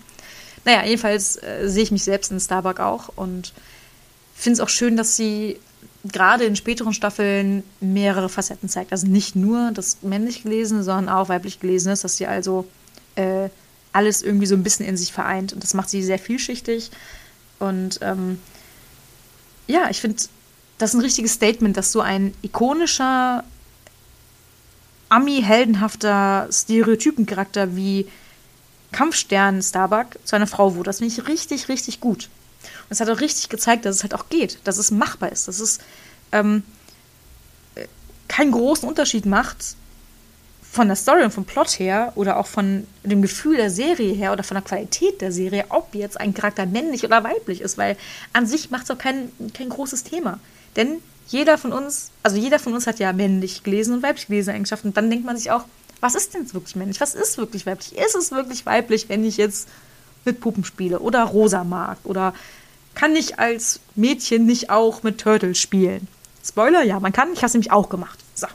[0.64, 3.52] Naja, jedenfalls äh, sehe ich mich selbst in Starbuck auch und
[4.34, 5.60] finde es auch schön, dass sie
[6.04, 8.90] gerade in späteren Staffeln mehrere Facetten zeigt.
[8.90, 12.66] Also nicht nur das männlich Gelesene, sondern auch weiblich Gelesene, dass sie also
[13.14, 13.50] äh,
[13.94, 15.52] alles irgendwie so ein bisschen in sich vereint.
[15.52, 16.90] Und das macht sie sehr vielschichtig.
[17.58, 18.40] Und ähm,
[19.66, 20.22] ja, ich finde,
[20.78, 23.44] das ist ein richtiges Statement, dass so ein ikonischer,
[25.08, 28.08] Ami-heldenhafter Stereotypencharakter wie
[28.90, 30.88] Kampfstern Starbuck zu einer Frau wurde.
[30.88, 32.28] Das finde ich richtig, richtig gut.
[32.64, 35.46] Und es hat auch richtig gezeigt, dass es halt auch geht, dass es machbar ist,
[35.46, 35.78] dass es
[36.32, 36.64] ähm,
[38.26, 39.76] keinen großen Unterschied macht,
[40.74, 44.32] von der Story und vom Plot her oder auch von dem Gefühl der Serie her
[44.32, 47.96] oder von der Qualität der Serie, ob jetzt ein Charakter männlich oder weiblich ist, weil
[48.32, 50.40] an sich macht es auch kein, kein großes Thema.
[50.74, 50.98] Denn
[51.28, 54.88] jeder von uns, also jeder von uns hat ja männlich gelesen und weiblich gelesene Eigenschaften.
[54.88, 55.64] Und dann denkt man sich auch,
[56.00, 57.00] was ist denn wirklich männlich?
[57.00, 57.96] Was ist wirklich weiblich?
[57.96, 59.68] Ist es wirklich weiblich, wenn ich jetzt
[60.24, 61.98] mit Puppen spiele oder rosa mag?
[62.02, 62.34] Oder
[62.94, 66.08] kann ich als Mädchen nicht auch mit Turtles spielen?
[66.44, 67.32] Spoiler, ja, man kann.
[67.32, 68.18] Ich habe es nämlich auch gemacht.
[68.34, 68.48] So.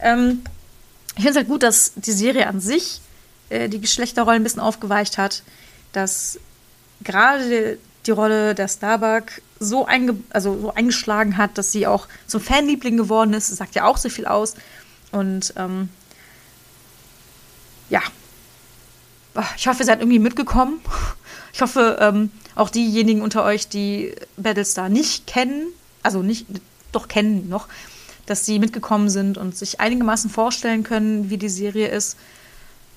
[0.00, 0.42] Ähm,
[1.20, 3.02] ich finde es halt gut, dass die Serie an sich
[3.50, 5.42] äh, die Geschlechterrollen ein bisschen aufgeweicht hat,
[5.92, 6.40] dass
[7.02, 9.24] gerade die Rolle der Starbuck
[9.58, 13.50] so, einge also so eingeschlagen hat, dass sie auch zum Fanliebling geworden ist.
[13.50, 14.54] Das sagt ja auch so viel aus.
[15.12, 15.90] Und ähm,
[17.90, 18.00] ja,
[19.58, 20.80] ich hoffe, ihr seid irgendwie mitgekommen.
[21.52, 25.66] Ich hoffe, ähm, auch diejenigen unter euch, die Battlestar nicht kennen,
[26.02, 26.46] also nicht,
[26.92, 27.68] doch kennen noch,
[28.30, 32.16] dass sie mitgekommen sind und sich einigermaßen vorstellen können, wie die Serie ist.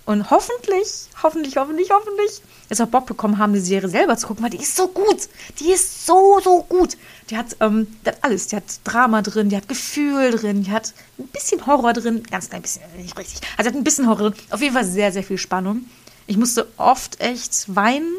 [0.06, 4.44] Und hoffentlich, hoffentlich, hoffentlich, hoffentlich, jetzt auch Bock bekommen haben, die Serie selber zu gucken,
[4.44, 5.28] weil die ist so gut.
[5.60, 6.98] Die ist so, so gut.
[7.32, 8.48] Die hat, ähm, die hat alles.
[8.48, 12.22] Die hat Drama drin, die hat Gefühl drin, die hat ein bisschen Horror drin.
[12.30, 13.42] Ganz klein bisschen, nicht richtig.
[13.58, 14.40] Also hat ein bisschen Horror drin.
[14.52, 15.86] Auf jeden Fall sehr, sehr viel Spannung.
[16.28, 18.14] Ich musste oft echt weinen,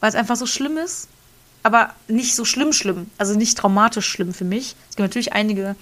[0.00, 1.08] weil es einfach so schlimm ist.
[1.62, 3.10] Aber nicht so schlimm, schlimm.
[3.16, 4.74] Also nicht traumatisch schlimm für mich.
[4.88, 5.76] Es gibt natürlich einige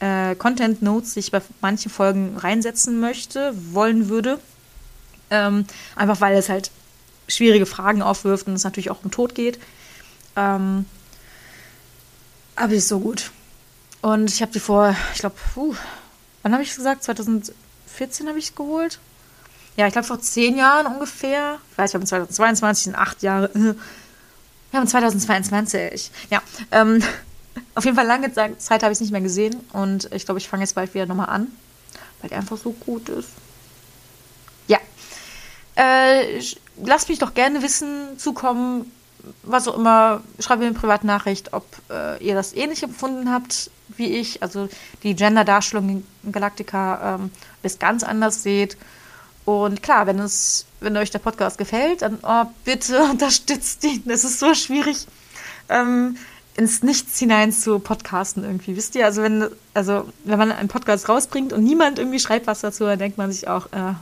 [0.00, 4.38] äh, Content Notes, die ich bei manchen Folgen reinsetzen möchte, wollen würde.
[5.30, 5.66] Ähm,
[5.96, 6.70] einfach weil es halt
[7.28, 9.58] schwierige Fragen aufwirft und es natürlich auch um Tod geht.
[10.36, 10.86] Ähm,
[12.54, 13.30] aber die ist so gut.
[14.02, 15.36] Und ich habe die vor, ich glaube,
[16.42, 17.02] wann habe ich gesagt?
[17.02, 19.00] 2014 habe ich es geholt.
[19.76, 21.58] Ja, ich glaube vor zehn Jahren ungefähr.
[21.72, 23.50] Ich weiß, wir haben 2022 sind acht Jahre.
[24.72, 26.10] Wir haben 2022.
[26.28, 26.42] Ja,
[26.72, 27.00] ähm,
[27.74, 29.56] auf jeden Fall lange Zeit habe ich es nicht mehr gesehen.
[29.72, 31.48] Und ich glaube, ich fange jetzt bald wieder nochmal an,
[32.20, 33.28] weil die einfach so gut ist.
[35.76, 36.40] Äh,
[36.82, 38.90] lasst mich doch gerne wissen, zukommen,
[39.42, 40.22] was auch immer.
[40.40, 44.42] Schreibt mir eine Privatnachricht, ob äh, ihr das ähnlich empfunden habt wie ich.
[44.42, 44.68] Also
[45.02, 47.30] die Gender-Darstellung in Galactica ähm,
[47.62, 48.78] es ganz anders seht.
[49.44, 54.02] Und klar, wenn es, wenn euch der Podcast gefällt, dann oh, bitte unterstützt ihn.
[54.06, 55.06] Es ist so schwierig,
[55.68, 56.16] ähm,
[56.56, 58.76] ins Nichts hinein zu podcasten irgendwie.
[58.76, 62.60] Wisst ihr, also wenn, also wenn man einen Podcast rausbringt und niemand irgendwie schreibt was
[62.60, 63.92] dazu, dann denkt man sich auch, äh,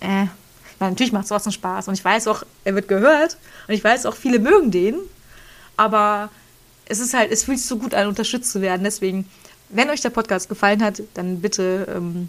[0.00, 0.26] äh,
[0.78, 1.88] Nein, natürlich macht es trotzdem Spaß.
[1.88, 3.38] Und ich weiß auch, er wird gehört.
[3.66, 4.96] Und ich weiß auch, viele mögen den.
[5.76, 6.30] Aber
[6.86, 8.84] es ist halt, es fühlt sich so gut an, unterstützt zu werden.
[8.84, 9.28] Deswegen,
[9.70, 12.28] wenn euch der Podcast gefallen hat, dann bitte ähm,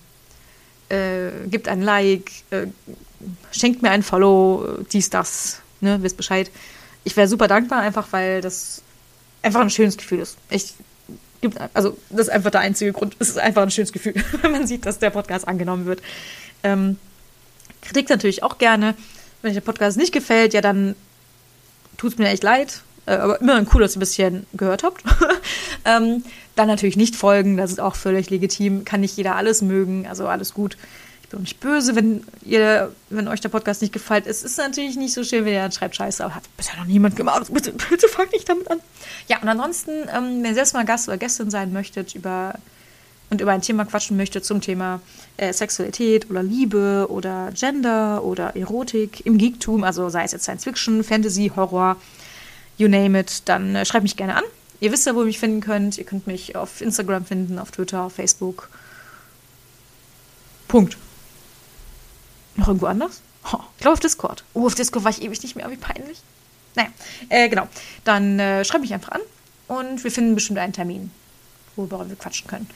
[0.90, 2.68] äh, gebt ein Like, äh,
[3.52, 6.50] schenkt mir ein Follow, dies, das, ne, wisst Bescheid.
[7.04, 8.82] Ich wäre super dankbar, einfach weil das
[9.42, 10.38] einfach ein schönes Gefühl ist.
[10.50, 10.74] Ich
[11.74, 13.16] also das ist einfach der einzige Grund.
[13.20, 16.02] Es ist einfach ein schönes Gefühl, wenn man sieht, dass der Podcast angenommen wird.
[16.64, 16.98] Ähm,
[17.82, 18.96] Kritik natürlich auch gerne.
[19.42, 20.96] Wenn euch der Podcast nicht gefällt, ja, dann
[21.98, 22.82] tut es mir echt leid.
[23.06, 25.04] Äh, aber immer cool, dass ihr ein bisschen gehört habt.
[25.86, 26.24] ähm,
[26.56, 28.84] dann natürlich nicht folgen, das ist auch völlig legitim.
[28.84, 30.78] Kann nicht jeder alles mögen, also alles gut.
[31.28, 34.28] Ich bin auch nicht böse, wenn ihr, wenn euch der Podcast nicht gefällt.
[34.28, 36.86] Es ist natürlich nicht so schön, wenn ihr dann schreibt Scheiße, aber hat bisher noch
[36.86, 37.40] niemand gemacht.
[37.40, 38.80] Also bitte, bitte fangt nicht damit an.
[39.28, 42.54] Ja, und ansonsten, ähm, wenn ihr selbst mal Gast oder Gästin sein möchtet über
[43.30, 45.02] und über ein Thema quatschen möchte zum Thema
[45.36, 50.64] äh, Sexualität oder Liebe oder Gender oder Erotik im Geektum, also sei es jetzt Science
[50.64, 51.98] Fiction, Fantasy, Horror,
[52.78, 54.44] you name it, dann äh, schreibt mich gerne an.
[54.80, 55.98] Ihr wisst ja, wo ihr mich finden könnt.
[55.98, 58.70] Ihr könnt mich auf Instagram finden, auf Twitter, auf Facebook.
[60.70, 60.98] Punkt.
[62.58, 63.22] Noch irgendwo anders?
[63.52, 64.44] Oh, ich glaube auf Discord.
[64.54, 66.20] Oh, auf Discord war ich ewig nicht mehr, wie peinlich.
[66.76, 66.90] Naja,
[67.30, 67.68] äh, genau.
[68.04, 69.22] Dann äh, schreibt mich einfach an
[69.68, 71.12] und wir finden bestimmt einen Termin,
[71.76, 72.70] worüber wir quatschen können.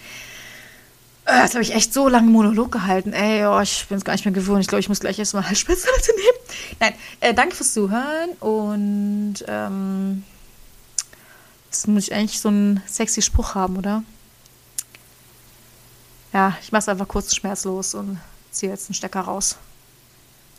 [1.26, 3.14] Äh, jetzt habe ich echt so lange Monolog gehalten.
[3.14, 4.62] Ey, oh, ich bin es gar nicht mehr gewohnt.
[4.62, 6.38] Ich glaube, ich muss gleich erstmal Halsschmerztabletten nehmen.
[6.80, 10.24] Nein, äh, danke fürs Zuhören und ähm,
[11.68, 14.04] jetzt muss ich eigentlich so einen sexy Spruch haben, oder?
[16.34, 18.20] Ja, ich mache es einfach kurz schmerzlos und
[18.52, 19.58] ziehe jetzt einen Stecker raus.